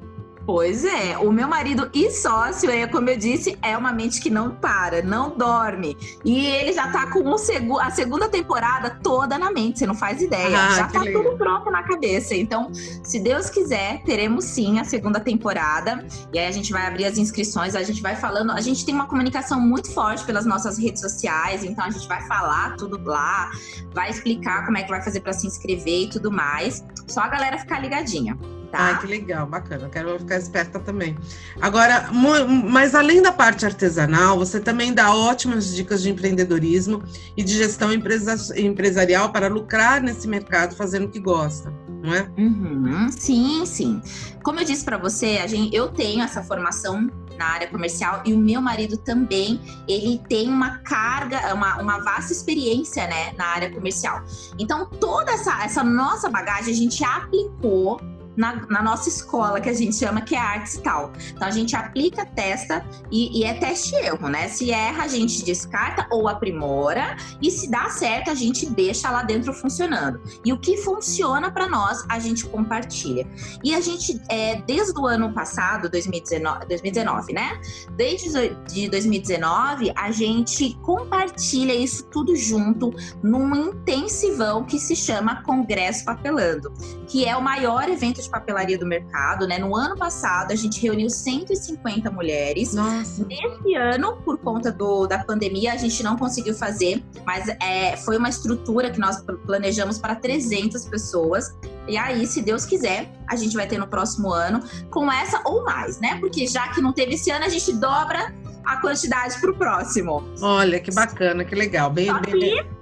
Pois 0.49 0.83
é, 0.83 1.19
o 1.19 1.31
meu 1.31 1.47
marido 1.47 1.91
e 1.93 2.11
sócio, 2.11 2.71
é, 2.71 2.87
como 2.87 3.11
eu 3.11 3.19
disse, 3.19 3.59
é 3.61 3.77
uma 3.77 3.93
mente 3.93 4.19
que 4.19 4.31
não 4.31 4.51
para, 4.51 5.03
não 5.03 5.37
dorme. 5.37 5.95
E 6.25 6.47
ele 6.47 6.73
já 6.73 6.91
tá 6.91 7.07
com 7.13 7.37
segu 7.37 7.79
a 7.79 7.91
segunda 7.91 8.31
temporada 8.31 8.99
toda 9.03 9.37
na 9.37 9.51
mente, 9.51 9.81
você 9.81 9.87
não 9.87 9.95
faz 9.95 10.23
ideia. 10.23 10.59
Ah, 10.59 10.71
já 10.71 10.89
tá 10.89 11.03
legal. 11.03 11.23
tudo 11.23 11.37
pronto 11.37 11.71
na 11.71 11.83
cabeça. 11.83 12.35
Então, 12.35 12.73
se 12.73 13.21
Deus 13.21 13.51
quiser, 13.51 14.03
teremos 14.05 14.47
sim 14.47 14.79
a 14.79 14.85
segunda 14.85 15.21
temporada. 15.21 16.03
E 16.33 16.39
aí 16.39 16.47
a 16.47 16.51
gente 16.51 16.73
vai 16.73 16.87
abrir 16.87 17.05
as 17.05 17.19
inscrições, 17.19 17.75
a 17.75 17.83
gente 17.83 18.01
vai 18.01 18.17
falando. 18.17 18.53
A 18.53 18.63
gente 18.63 18.87
tem 18.87 18.95
uma 18.95 19.07
comunicação 19.07 19.61
muito 19.61 19.93
forte 19.93 20.25
pelas 20.25 20.47
nossas 20.47 20.79
redes 20.79 21.03
sociais, 21.03 21.63
então 21.63 21.85
a 21.85 21.91
gente 21.91 22.09
vai 22.09 22.27
falar 22.27 22.75
tudo 22.77 22.99
lá, 23.05 23.51
vai 23.93 24.09
explicar 24.09 24.65
como 24.65 24.79
é 24.79 24.83
que 24.83 24.89
vai 24.89 25.03
fazer 25.03 25.21
para 25.21 25.35
se 25.35 25.47
inscrever 25.47 26.05
e 26.05 26.09
tudo 26.09 26.33
mais. 26.33 26.83
Só 27.07 27.21
a 27.21 27.29
galera 27.29 27.59
ficar 27.59 27.81
ligadinha. 27.81 28.35
Tá? 28.71 28.91
Ah, 28.91 28.95
que 28.99 29.07
legal, 29.07 29.47
bacana. 29.47 29.89
Quero 29.89 30.19
ficar 30.19 30.37
esperta 30.37 30.79
também. 30.79 31.17
Agora, 31.61 32.11
mas 32.13 32.95
além 32.95 33.23
da 33.23 33.33
parte 33.33 33.65
artesanal, 33.65 34.39
você 34.39 34.61
também 34.61 34.93
dá 34.93 35.15
ótimas 35.15 35.75
dicas 35.75 36.03
de 36.03 36.11
empreendedorismo 36.11 37.03
e 37.37 37.43
de 37.43 37.55
gestão 37.55 37.93
empresa, 37.93 38.37
empresarial 38.61 39.33
para 39.33 39.49
lucrar 39.49 40.03
nesse 40.03 40.29
mercado 40.29 40.77
fazendo 40.77 41.07
o 41.07 41.09
que 41.09 41.19
gosta, 41.19 41.73
não 42.03 42.15
é? 42.15 42.31
Uhum, 42.37 43.09
sim, 43.11 43.65
sim. 43.65 44.03
Como 44.43 44.61
eu 44.61 44.65
disse 44.65 44.85
para 44.85 44.99
você, 44.99 45.39
a 45.43 45.47
gente, 45.47 45.75
eu 45.75 45.89
tenho 45.89 46.23
essa 46.23 46.43
formação 46.43 47.09
na 47.39 47.47
área 47.47 47.69
comercial 47.69 48.23
e 48.27 48.35
o 48.35 48.39
meu 48.39 48.61
marido 48.61 48.99
também, 48.99 49.61
ele 49.87 50.21
tem 50.29 50.49
uma 50.49 50.79
carga, 50.79 51.55
uma, 51.55 51.81
uma 51.81 51.99
vasta 52.01 52.33
experiência, 52.33 53.07
né, 53.07 53.33
na 53.39 53.47
área 53.47 53.71
comercial. 53.71 54.23
Então, 54.59 54.87
toda 54.87 55.31
essa, 55.33 55.65
essa 55.65 55.85
nossa 55.85 56.29
bagagem 56.29 56.75
a 56.75 56.77
gente 56.77 57.03
aplicou 57.05 58.01
na, 58.38 58.55
na, 58.68 58.83
nossa 58.83 59.09
escola, 59.09 59.61
que 59.61 59.68
a 59.68 59.74
gente 59.74 59.96
chama 59.96 60.20
que 60.20 60.37
é 60.37 60.38
artes 60.38 60.74
e 60.74 60.83
tal. 60.83 61.12
Então 61.33 61.46
a 61.46 61.51
gente 61.51 61.74
aplica, 61.74 62.24
testa 62.24 62.87
e, 63.11 63.40
e 63.40 63.44
é 63.44 63.55
teste 63.55 63.94
erro, 63.96 64.29
né? 64.29 64.48
Se 64.48 64.70
erra, 64.70 65.03
a 65.03 65.09
gente 65.09 65.44
descarta 65.44 66.07
ou 66.11 66.29
aprimora, 66.29 67.16
e 67.42 67.51
se 67.51 67.68
dá 67.68 67.90
certo, 67.90 68.31
a 68.31 68.35
gente 68.35 68.70
deixa 68.70 69.11
lá 69.11 69.22
dentro 69.22 69.53
funcionando. 69.53 70.20
E 70.44 70.53
o 70.53 70.59
que 70.59 70.77
funciona 70.79 71.51
para 71.51 71.68
nós, 71.68 72.05
a 72.09 72.18
gente 72.18 72.46
compartilha. 72.46 73.27
E 73.64 73.74
a 73.74 73.81
gente, 73.81 74.20
é, 74.29 74.62
desde 74.62 74.98
o 74.98 75.07
ano 75.07 75.33
passado, 75.33 75.88
2019, 75.90 76.66
2019 76.66 77.18
né? 77.33 77.61
Desde 77.96 78.29
de 78.68 78.88
2019, 78.88 79.92
a 79.96 80.11
gente 80.11 80.74
compartilha 80.83 81.74
isso 81.74 82.05
tudo 82.05 82.37
junto 82.37 82.94
num 83.22 83.55
intensivão 83.55 84.64
que 84.64 84.79
se 84.79 84.94
chama 84.94 85.42
Congresso 85.42 86.05
Papelando, 86.05 86.72
que 87.09 87.24
é 87.24 87.37
o 87.37 87.42
maior 87.42 87.88
evento 87.88 88.22
de 88.22 88.28
de 88.29 88.31
papelaria 88.31 88.79
do 88.79 88.87
mercado, 88.87 89.47
né? 89.47 89.59
No 89.59 89.75
ano 89.75 89.97
passado, 89.97 90.53
a 90.53 90.55
gente 90.55 90.81
reuniu 90.81 91.09
150 91.09 92.11
mulheres. 92.11 92.75
Nossa. 92.75 93.25
Nesse 93.25 93.75
ano, 93.75 94.17
por 94.19 94.38
conta 94.38 94.71
do, 94.71 95.07
da 95.07 95.19
pandemia, 95.19 95.73
a 95.73 95.77
gente 95.77 96.03
não 96.03 96.17
conseguiu 96.17 96.55
fazer, 96.55 97.03
mas 97.25 97.49
é, 97.61 97.97
foi 97.97 98.17
uma 98.17 98.29
estrutura 98.29 98.91
que 98.91 99.01
nós 99.01 99.23
planejamos 99.47 99.99
para 99.99 100.14
300 100.14 100.85
pessoas. 100.87 101.55
E 101.88 101.97
aí, 101.97 102.27
se 102.27 102.43
Deus 102.43 102.64
quiser, 102.64 103.11
a 103.27 103.35
gente 103.35 103.57
vai 103.57 103.67
ter 103.67 103.79
no 103.79 103.88
próximo 103.88 104.31
ano 104.31 104.62
com 104.91 105.11
essa 105.11 105.41
ou 105.45 105.64
mais, 105.64 105.99
né? 105.99 106.19
Porque 106.21 106.47
já 106.47 106.69
que 106.69 106.81
não 106.81 106.93
teve 106.93 107.14
esse 107.14 107.31
ano, 107.31 107.45
a 107.45 107.49
gente 107.49 107.73
dobra 107.73 108.35
a 108.64 108.77
quantidade 108.77 109.41
para 109.41 109.51
o 109.51 109.55
próximo. 109.55 110.23
Olha, 110.43 110.79
que 110.79 110.93
bacana, 110.93 111.45
que 111.45 111.55
legal. 111.55 111.91
Bem, 111.91 112.07
Só 112.07 112.21
bem, 112.21 112.38
que 112.38 112.78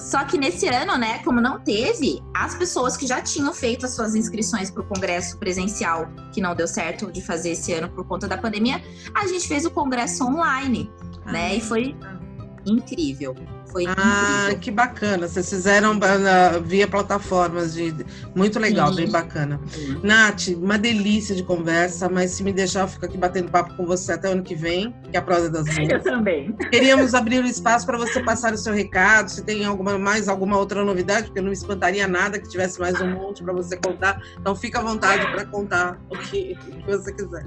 só 0.00 0.24
que 0.24 0.38
nesse 0.38 0.66
ano, 0.66 0.96
né, 0.96 1.18
como 1.18 1.40
não 1.40 1.60
teve, 1.60 2.22
as 2.34 2.54
pessoas 2.54 2.96
que 2.96 3.06
já 3.06 3.20
tinham 3.20 3.52
feito 3.52 3.86
as 3.86 3.94
suas 3.94 4.14
inscrições 4.14 4.70
para 4.70 4.82
o 4.82 4.86
congresso 4.86 5.38
presencial, 5.38 6.08
que 6.32 6.40
não 6.40 6.54
deu 6.54 6.66
certo 6.66 7.12
de 7.12 7.20
fazer 7.20 7.50
esse 7.50 7.72
ano 7.72 7.88
por 7.90 8.06
conta 8.06 8.26
da 8.26 8.38
pandemia, 8.38 8.82
a 9.14 9.26
gente 9.26 9.46
fez 9.46 9.64
o 9.64 9.70
congresso 9.70 10.24
online, 10.24 10.90
ah, 11.24 11.32
né? 11.32 11.56
E 11.56 11.60
foi 11.60 11.94
incrível. 12.66 13.34
Foi 13.72 13.86
ah, 13.86 14.42
incrível. 14.42 14.58
que 14.60 14.70
bacana. 14.70 15.28
Vocês 15.28 15.48
fizeram 15.48 15.96
uh, 15.96 16.62
via 16.62 16.88
plataformas 16.88 17.74
de. 17.74 17.94
Muito 18.34 18.58
legal, 18.58 18.90
Sim. 18.90 18.96
bem 18.96 19.10
bacana. 19.10 19.60
Sim. 19.68 20.00
Nath, 20.02 20.48
uma 20.56 20.78
delícia 20.78 21.34
de 21.34 21.42
conversa, 21.42 22.08
mas 22.08 22.32
se 22.32 22.42
me 22.42 22.52
deixar, 22.52 22.80
eu 22.80 22.88
fico 22.88 23.06
aqui 23.06 23.16
batendo 23.16 23.50
papo 23.50 23.74
com 23.76 23.86
você 23.86 24.12
até 24.12 24.28
o 24.28 24.32
ano 24.32 24.42
que 24.42 24.54
vem, 24.54 24.94
que 25.10 25.16
é 25.16 25.18
a 25.18 25.22
prosa 25.22 25.50
das 25.50 25.64
duas. 25.64 25.76
Eu 25.90 26.02
também. 26.02 26.52
Queríamos 26.70 27.14
abrir 27.14 27.42
o 27.42 27.46
espaço 27.46 27.86
para 27.86 27.98
você 27.98 28.20
passar 28.22 28.52
o 28.52 28.58
seu 28.58 28.72
recado, 28.72 29.28
se 29.28 29.42
tem 29.42 29.64
alguma, 29.64 29.98
mais 29.98 30.28
alguma 30.28 30.56
outra 30.56 30.84
novidade, 30.84 31.26
porque 31.26 31.40
não 31.40 31.48
me 31.48 31.54
espantaria 31.54 32.06
nada 32.06 32.38
que 32.38 32.48
tivesse 32.48 32.78
mais 32.80 33.00
um 33.00 33.10
monte 33.10 33.42
para 33.42 33.52
você 33.52 33.76
contar. 33.76 34.20
Então 34.38 34.54
fica 34.54 34.78
à 34.78 34.82
vontade 34.82 35.26
para 35.30 35.44
contar 35.46 36.00
o 36.08 36.16
que, 36.16 36.56
o 36.68 36.76
que 36.76 36.86
você 36.86 37.12
quiser. 37.12 37.44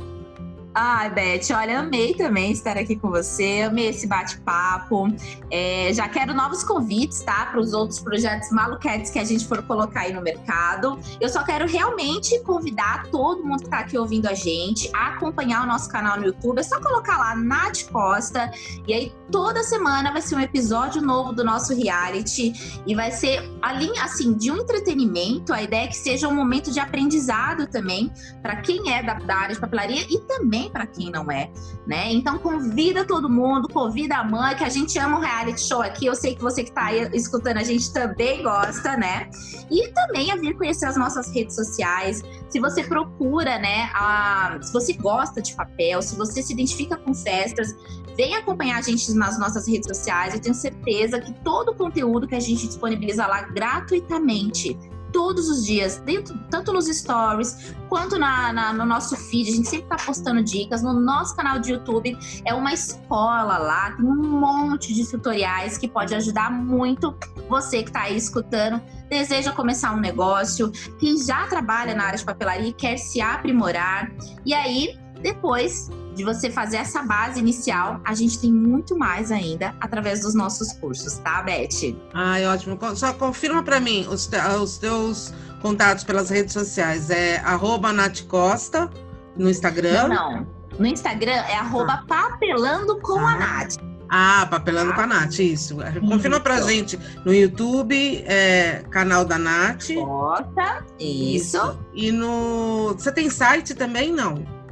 Ai, 0.76 1.08
Beth, 1.12 1.56
olha, 1.56 1.82
amei 1.82 2.16
também 2.16 2.52
estar 2.52 2.76
aqui 2.78 2.96
com 2.96 3.12
você, 3.12 3.64
amei 3.68 3.90
esse 3.90 4.08
bate-papo. 4.08 5.08
É, 5.52 5.92
já 5.94 6.10
quero 6.10 6.34
novos 6.34 6.64
convites, 6.64 7.22
tá? 7.22 7.46
Para 7.46 7.60
os 7.60 7.74
outros 7.74 8.00
projetos 8.00 8.50
maluquetes 8.50 9.12
que 9.12 9.20
a 9.20 9.24
gente 9.24 9.48
for 9.48 9.62
colocar 9.68 10.02
aí 10.02 10.14
no 10.14 10.22
mercado. 10.22 11.00
Eu 11.22 11.30
só 11.30 11.44
quero 11.44 11.68
realmente 11.68 12.40
convidar 12.40 13.04
todo 13.12 13.44
mundo 13.46 13.60
que 13.60 13.66
está 13.66 13.80
aqui 13.80 13.96
ouvindo 14.00 14.28
a 14.28 14.34
gente 14.34 14.90
a 14.96 15.10
acompanhar 15.10 15.64
o 15.64 15.68
nosso 15.68 15.88
canal 15.90 16.18
no 16.18 16.26
YouTube. 16.26 16.58
É 16.58 16.64
só 16.64 16.82
colocar 16.82 17.20
lá 17.20 17.36
Nath 17.36 17.84
Costa, 17.92 18.52
e 18.88 18.94
aí 18.96 19.14
toda 19.34 19.64
semana 19.64 20.12
vai 20.12 20.22
ser 20.22 20.36
um 20.36 20.40
episódio 20.40 21.02
novo 21.02 21.34
do 21.34 21.44
nosso 21.44 21.76
reality. 21.76 22.54
E 22.86 22.94
vai 22.94 23.12
ser, 23.12 23.42
além 23.64 23.98
assim, 23.98 24.36
de 24.36 24.52
um 24.52 24.58
entretenimento, 24.58 25.52
a 25.52 25.64
ideia 25.64 25.86
é 25.86 25.88
que 25.88 25.98
seja 25.98 26.28
um 26.28 26.36
momento 26.36 26.72
de 26.72 26.80
aprendizado 26.80 27.66
também, 27.66 28.14
para 28.44 28.58
quem 28.58 28.94
é 28.94 29.02
da, 29.02 29.16
da 29.16 29.36
área 29.36 29.56
de 29.56 29.60
papelaria 29.60 30.06
e 30.08 30.20
também 30.20 30.70
para 30.70 30.86
quem 30.86 31.10
não 31.10 31.32
é, 31.32 31.50
né? 31.88 32.14
Então 32.14 32.38
convida 32.38 33.06
todo 33.06 33.28
mundo, 33.28 33.68
convida 33.68 34.18
a 34.18 34.24
mãe, 34.24 34.56
que 34.56 34.64
a 34.64 34.70
gente 34.70 35.00
ama 35.00 35.18
o 35.18 35.22
reality 35.22 35.62
show 35.62 35.82
aqui. 35.82 36.06
Eu 36.06 36.14
sei 36.14 36.36
que 36.36 36.42
você 36.42 36.64
que 36.64 36.70
está 36.70 36.86
aí 36.86 37.10
escutando 37.14 37.58
a 37.58 37.64
gente 37.64 37.92
também 37.92 38.44
gosta, 38.44 38.96
né? 38.96 39.32
E 39.72 39.88
também 39.94 40.32
a 40.32 40.36
vir 40.36 40.56
conhecer 40.56 40.86
as 40.86 40.96
nossas 40.96 41.34
redes 41.34 41.56
sociais. 41.56 42.22
Se 42.50 42.60
você 42.60 42.84
procura, 42.84 43.58
né? 43.58 43.90
A, 43.96 44.60
se 44.62 44.72
você 44.72 44.94
gosta 44.94 45.42
de 45.42 45.56
papel, 45.56 46.04
se 46.04 46.16
você 46.16 46.44
se 46.44 46.54
identifica 46.54 46.96
com 46.98 47.16
festas, 47.16 47.76
vem 48.16 48.36
acompanhar 48.36 48.80
a 48.80 48.82
gente 48.82 49.14
nas 49.14 49.40
nossas 49.40 49.68
redes 49.68 49.88
sociais. 49.88 50.34
Eu 50.34 50.40
tenho 50.40 50.56
certeza 50.56 51.20
que 51.20 51.34
todo 51.44 51.70
o 51.70 51.76
conteúdo 51.76 52.28
que 52.28 52.36
a 52.36 52.40
gente 52.40 52.68
disponibiliza 52.68 53.26
lá 53.26 53.42
gratuitamente 53.42 54.78
todos 55.14 55.48
os 55.48 55.64
dias, 55.64 55.98
dentro, 56.00 56.36
tanto 56.50 56.74
nos 56.74 56.88
stories 56.88 57.76
quanto 57.88 58.18
na, 58.18 58.52
na, 58.52 58.74
no 58.74 58.84
nosso 58.84 59.16
feed. 59.16 59.50
A 59.50 59.56
gente 59.56 59.70
sempre 59.70 59.86
está 59.86 59.96
postando 60.04 60.44
dicas. 60.44 60.82
No 60.82 60.92
nosso 60.92 61.36
canal 61.36 61.60
de 61.60 61.72
YouTube 61.72 62.18
é 62.44 62.54
uma 62.54 62.74
escola 62.74 63.60
lá, 63.60 63.92
tem 63.92 64.06
um 64.06 64.40
monte 64.40 64.94
de 64.94 65.10
tutoriais 65.10 65.78
que 65.78 65.88
pode 65.88 66.16
ajudar 66.16 66.52
muito 66.52 67.16
você 67.48 67.84
que 67.84 67.90
está 67.90 68.02
aí 68.04 68.18
escutando, 68.18 68.82
deseja 69.08 69.52
começar 69.52 69.94
um 69.94 70.00
negócio, 70.00 70.72
quem 71.00 71.18
já 71.18 71.46
trabalha 71.48 71.94
na 71.94 72.06
área 72.06 72.18
de 72.18 72.26
papelaria 72.26 72.70
e 72.70 72.74
quer 72.74 72.98
se 72.98 73.22
aprimorar. 73.22 74.12
E 74.44 74.54
aí, 74.54 74.98
depois 75.22 75.90
de 76.16 76.24
você 76.24 76.50
fazer 76.50 76.78
essa 76.78 77.02
base 77.04 77.40
inicial, 77.40 78.00
a 78.04 78.14
gente 78.14 78.40
tem 78.40 78.52
muito 78.52 78.98
mais 78.98 79.32
ainda 79.32 79.76
através 79.80 80.22
dos 80.22 80.34
nossos 80.34 80.74
cursos, 80.74 81.18
tá, 81.18 81.42
Beth? 81.42 81.96
Ai, 82.14 82.46
ótimo. 82.46 82.78
Só 82.96 83.14
confirma 83.14 83.64
para 83.64 83.80
mim 83.80 84.08
os, 84.10 84.28
te, 84.28 84.38
os 84.38 84.78
teus 84.78 85.34
contatos 85.62 86.04
pelas 86.04 86.30
redes 86.30 86.54
sociais. 86.54 87.10
É 87.10 87.38
arroba 87.40 87.92
Nath 87.92 88.22
Costa 88.28 88.90
no 89.36 89.50
Instagram? 89.50 90.08
Não, 90.08 90.32
não. 90.32 90.48
No 90.78 90.86
Instagram 90.86 91.32
é 91.32 91.56
arroba 91.56 91.94
ah. 91.94 92.06
papelando 92.08 93.00
com 93.00 93.20
ah. 93.20 93.32
a 93.32 93.38
Nath. 93.38 93.76
Ah, 94.10 94.48
papelando 94.50 94.92
ah. 94.92 94.96
com 94.96 95.02
a 95.02 95.08
Nath, 95.08 95.40
isso. 95.40 95.78
Confirma 96.08 96.38
isso. 96.38 96.44
pra 96.44 96.62
gente 96.62 97.00
no 97.26 97.34
YouTube, 97.34 98.24
é, 98.28 98.84
canal 98.92 99.26
da 99.26 99.38
Nath. 99.38 99.90
Bota, 99.96 100.86
isso. 101.00 101.58
isso. 101.58 101.80
E 101.94 102.12
no. 102.12 102.94
Você 102.94 103.12
tem 103.12 103.30
site 103.30 103.74
também, 103.74 104.12
não? 104.12 104.63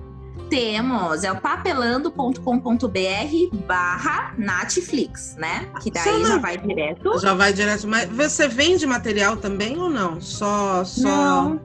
Temos, 0.51 1.23
é 1.23 1.31
o 1.31 1.39
papelando.com.br 1.39 3.55
barra 3.65 4.33
Netflix, 4.37 5.37
né? 5.37 5.69
Que 5.81 5.89
daí 5.89 6.25
já 6.25 6.37
vai 6.39 6.57
direto. 6.57 7.19
Já 7.19 7.33
vai 7.33 7.53
direto. 7.53 7.87
Mas 7.87 8.09
você 8.09 8.49
vende 8.49 8.85
material 8.85 9.37
também 9.37 9.79
ou 9.79 9.89
não? 9.89 10.19
Só. 10.19 10.83
só... 10.83 11.07
Não. 11.07 11.61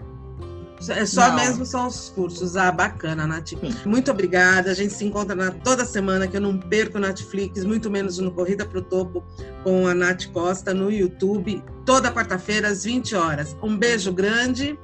É 0.88 1.04
só 1.04 1.30
Não. 1.30 1.36
mesmo 1.36 1.66
são 1.66 1.88
os 1.88 2.10
cursos. 2.10 2.56
Ah, 2.56 2.70
bacana, 2.70 3.26
Nath. 3.26 3.54
Muito 3.84 4.12
obrigada. 4.12 4.70
A 4.70 4.74
gente 4.74 4.94
se 4.94 5.04
encontra 5.04 5.34
na, 5.34 5.50
toda 5.50 5.84
semana, 5.84 6.28
que 6.28 6.36
eu 6.36 6.40
não 6.40 6.56
perco 6.56 7.00
Netflix, 7.00 7.64
muito 7.64 7.90
menos 7.90 8.18
no 8.18 8.30
Corrida 8.30 8.64
pro 8.64 8.80
Topo 8.80 9.24
com 9.64 9.88
a 9.88 9.94
Nath 9.94 10.26
Costa 10.26 10.72
no 10.72 10.92
YouTube, 10.92 11.60
toda 11.84 12.12
quarta-feira 12.12 12.68
às 12.68 12.84
20 12.84 13.16
horas. 13.16 13.56
Um 13.60 13.76
beijo 13.76 14.12
grande. 14.12 14.78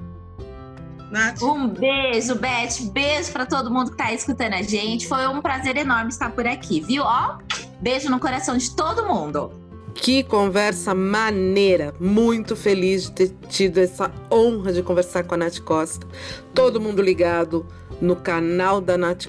Nath. 1.12 1.42
Um 1.42 1.68
beijo, 1.68 2.35
Beth. 2.37 2.90
Beijo 2.90 3.31
para 3.33 3.44
todo 3.44 3.70
mundo 3.70 3.90
que 3.90 3.98
tá 3.98 4.14
escutando 4.14 4.55
a 4.55 4.62
gente. 4.62 5.07
Foi 5.07 5.27
um 5.29 5.42
prazer 5.42 5.77
enorme 5.77 6.09
estar 6.09 6.31
por 6.31 6.46
aqui, 6.46 6.81
viu? 6.81 7.03
Ó, 7.05 7.37
beijo 7.81 8.11
no 8.11 8.18
coração 8.18 8.57
de 8.57 8.75
todo 8.75 9.05
mundo. 9.05 9.53
Que 9.94 10.22
conversa 10.22 10.94
maneira! 10.94 11.92
Muito 12.01 12.57
feliz 12.57 13.05
de 13.05 13.12
ter 13.12 13.29
tido 13.51 13.77
essa 13.77 14.11
honra 14.31 14.72
de 14.72 14.83
conversar 14.83 15.25
com 15.25 15.35
a 15.35 15.37
Nath 15.37 15.61
Costa. 15.61 16.07
Todo 16.55 16.81
mundo 16.81 17.03
ligado 17.03 17.66
no 18.01 18.16
canal 18.16 18.81
da 18.81 18.96
Nath 18.96 19.27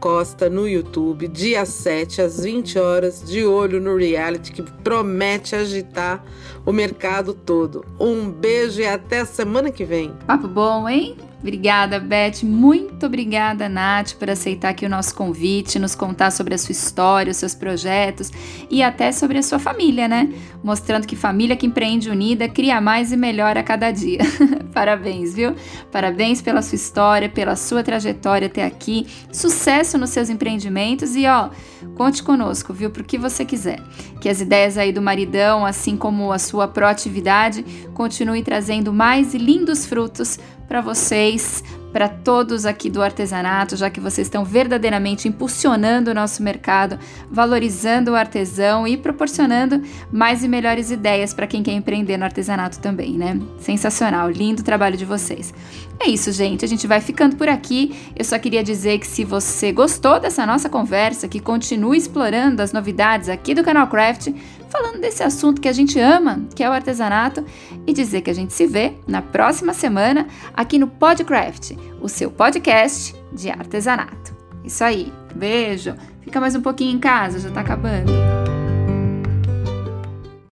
Costa 0.00 0.48
no 0.48 0.66
YouTube, 0.66 1.28
dia 1.28 1.64
7 1.64 2.22
às 2.22 2.40
20 2.40 2.78
horas, 2.78 3.22
de 3.22 3.44
olho 3.44 3.80
no 3.80 3.94
reality 3.94 4.52
que 4.52 4.62
promete 4.62 5.54
agitar 5.54 6.24
o 6.66 6.72
mercado 6.72 7.32
todo. 7.32 7.86
Um 7.98 8.28
beijo 8.28 8.80
e 8.80 8.86
até 8.86 9.24
semana 9.24 9.70
que 9.70 9.84
vem. 9.84 10.12
Papo 10.26 10.48
bom, 10.48 10.88
hein? 10.88 11.16
Obrigada, 11.38 12.00
Beth. 12.00 12.42
Muito 12.42 13.06
obrigada, 13.06 13.68
Nath, 13.68 14.14
por 14.14 14.28
aceitar 14.28 14.70
aqui 14.70 14.86
o 14.86 14.88
nosso 14.88 15.14
convite, 15.14 15.78
nos 15.78 15.94
contar 15.94 16.32
sobre 16.32 16.54
a 16.54 16.58
sua 16.58 16.72
história, 16.72 17.30
os 17.30 17.36
seus 17.36 17.54
projetos 17.54 18.32
e 18.70 18.82
até 18.82 19.12
sobre 19.12 19.38
a 19.38 19.42
sua 19.42 19.58
família, 19.58 20.08
né? 20.08 20.28
Mostrando 20.64 21.06
que 21.06 21.14
família 21.14 21.54
que 21.54 21.66
empreende 21.66 22.10
unida 22.10 22.48
cria 22.48 22.80
mais 22.80 23.12
e 23.12 23.16
melhor 23.16 23.56
a 23.56 23.62
cada 23.62 23.92
dia. 23.92 24.20
Parabéns, 24.74 25.34
viu? 25.34 25.54
Parabéns 25.92 26.42
pela 26.42 26.62
sua 26.62 26.76
história, 26.76 27.28
pela 27.28 27.54
sua 27.54 27.84
trajetória 27.84 28.46
até 28.46 28.64
aqui. 28.64 29.06
Sucesso 29.30 29.96
nos 29.98 30.10
seus 30.10 30.30
empreendimentos 30.30 31.14
e, 31.14 31.26
ó, 31.26 31.50
conte 31.94 32.22
conosco, 32.22 32.72
viu? 32.72 32.90
Por 32.90 33.04
que 33.04 33.18
você 33.18 33.44
quiser. 33.44 33.80
Que 34.20 34.28
as 34.28 34.40
ideias 34.40 34.76
aí 34.76 34.90
do 34.90 35.02
maridão, 35.02 35.64
assim 35.64 35.96
como 35.96 36.32
a 36.32 36.38
sua 36.38 36.55
proatividade, 36.68 37.64
continue 37.92 38.42
trazendo 38.42 38.92
mais 38.92 39.34
lindos 39.34 39.84
frutos 39.86 40.38
para 40.68 40.80
vocês, 40.80 41.62
para 41.92 42.08
todos 42.08 42.66
aqui 42.66 42.90
do 42.90 43.02
artesanato, 43.02 43.74
já 43.74 43.88
que 43.88 44.00
vocês 44.00 44.26
estão 44.26 44.44
verdadeiramente 44.44 45.28
impulsionando 45.28 46.10
o 46.10 46.14
nosso 46.14 46.42
mercado, 46.42 46.98
valorizando 47.30 48.10
o 48.10 48.14
artesão 48.14 48.86
e 48.86 48.98
proporcionando 48.98 49.82
mais 50.12 50.44
e 50.44 50.48
melhores 50.48 50.90
ideias 50.90 51.32
para 51.32 51.46
quem 51.46 51.62
quer 51.62 51.72
empreender 51.72 52.18
no 52.18 52.24
artesanato 52.24 52.80
também, 52.80 53.12
né? 53.12 53.40
Sensacional, 53.58 54.28
lindo 54.28 54.62
trabalho 54.62 54.96
de 54.96 55.06
vocês. 55.06 55.54
É 55.98 56.08
isso, 56.08 56.30
gente. 56.32 56.64
A 56.64 56.68
gente 56.68 56.86
vai 56.86 57.00
ficando 57.00 57.36
por 57.36 57.48
aqui. 57.48 57.96
Eu 58.14 58.24
só 58.24 58.38
queria 58.38 58.62
dizer 58.62 58.98
que 58.98 59.06
se 59.06 59.24
você 59.24 59.72
gostou 59.72 60.20
dessa 60.20 60.44
nossa 60.44 60.68
conversa, 60.68 61.26
que 61.26 61.40
continue 61.40 61.96
explorando 61.96 62.60
as 62.60 62.72
novidades 62.72 63.30
aqui 63.30 63.54
do 63.54 63.64
canal 63.64 63.86
Craft, 63.86 64.28
falando 64.68 65.00
desse 65.00 65.22
assunto 65.22 65.60
que 65.60 65.68
a 65.68 65.72
gente 65.72 65.98
ama, 65.98 66.42
que 66.54 66.62
é 66.62 66.68
o 66.68 66.72
artesanato, 66.72 67.42
e 67.86 67.92
dizer 67.94 68.20
que 68.20 68.30
a 68.30 68.34
gente 68.34 68.52
se 68.52 68.66
vê 68.66 68.92
na 69.06 69.22
próxima 69.22 69.72
semana 69.72 70.26
aqui 70.56 70.78
no 70.78 70.88
Podcraft, 70.88 71.72
o 72.00 72.08
seu 72.08 72.30
podcast 72.30 73.14
de 73.32 73.50
artesanato. 73.50 74.34
Isso 74.64 74.82
aí. 74.82 75.12
Beijo. 75.34 75.94
Fica 76.22 76.40
mais 76.40 76.56
um 76.56 76.62
pouquinho 76.62 76.96
em 76.96 76.98
casa, 76.98 77.38
já 77.38 77.50
tá 77.50 77.60
acabando. 77.60 78.55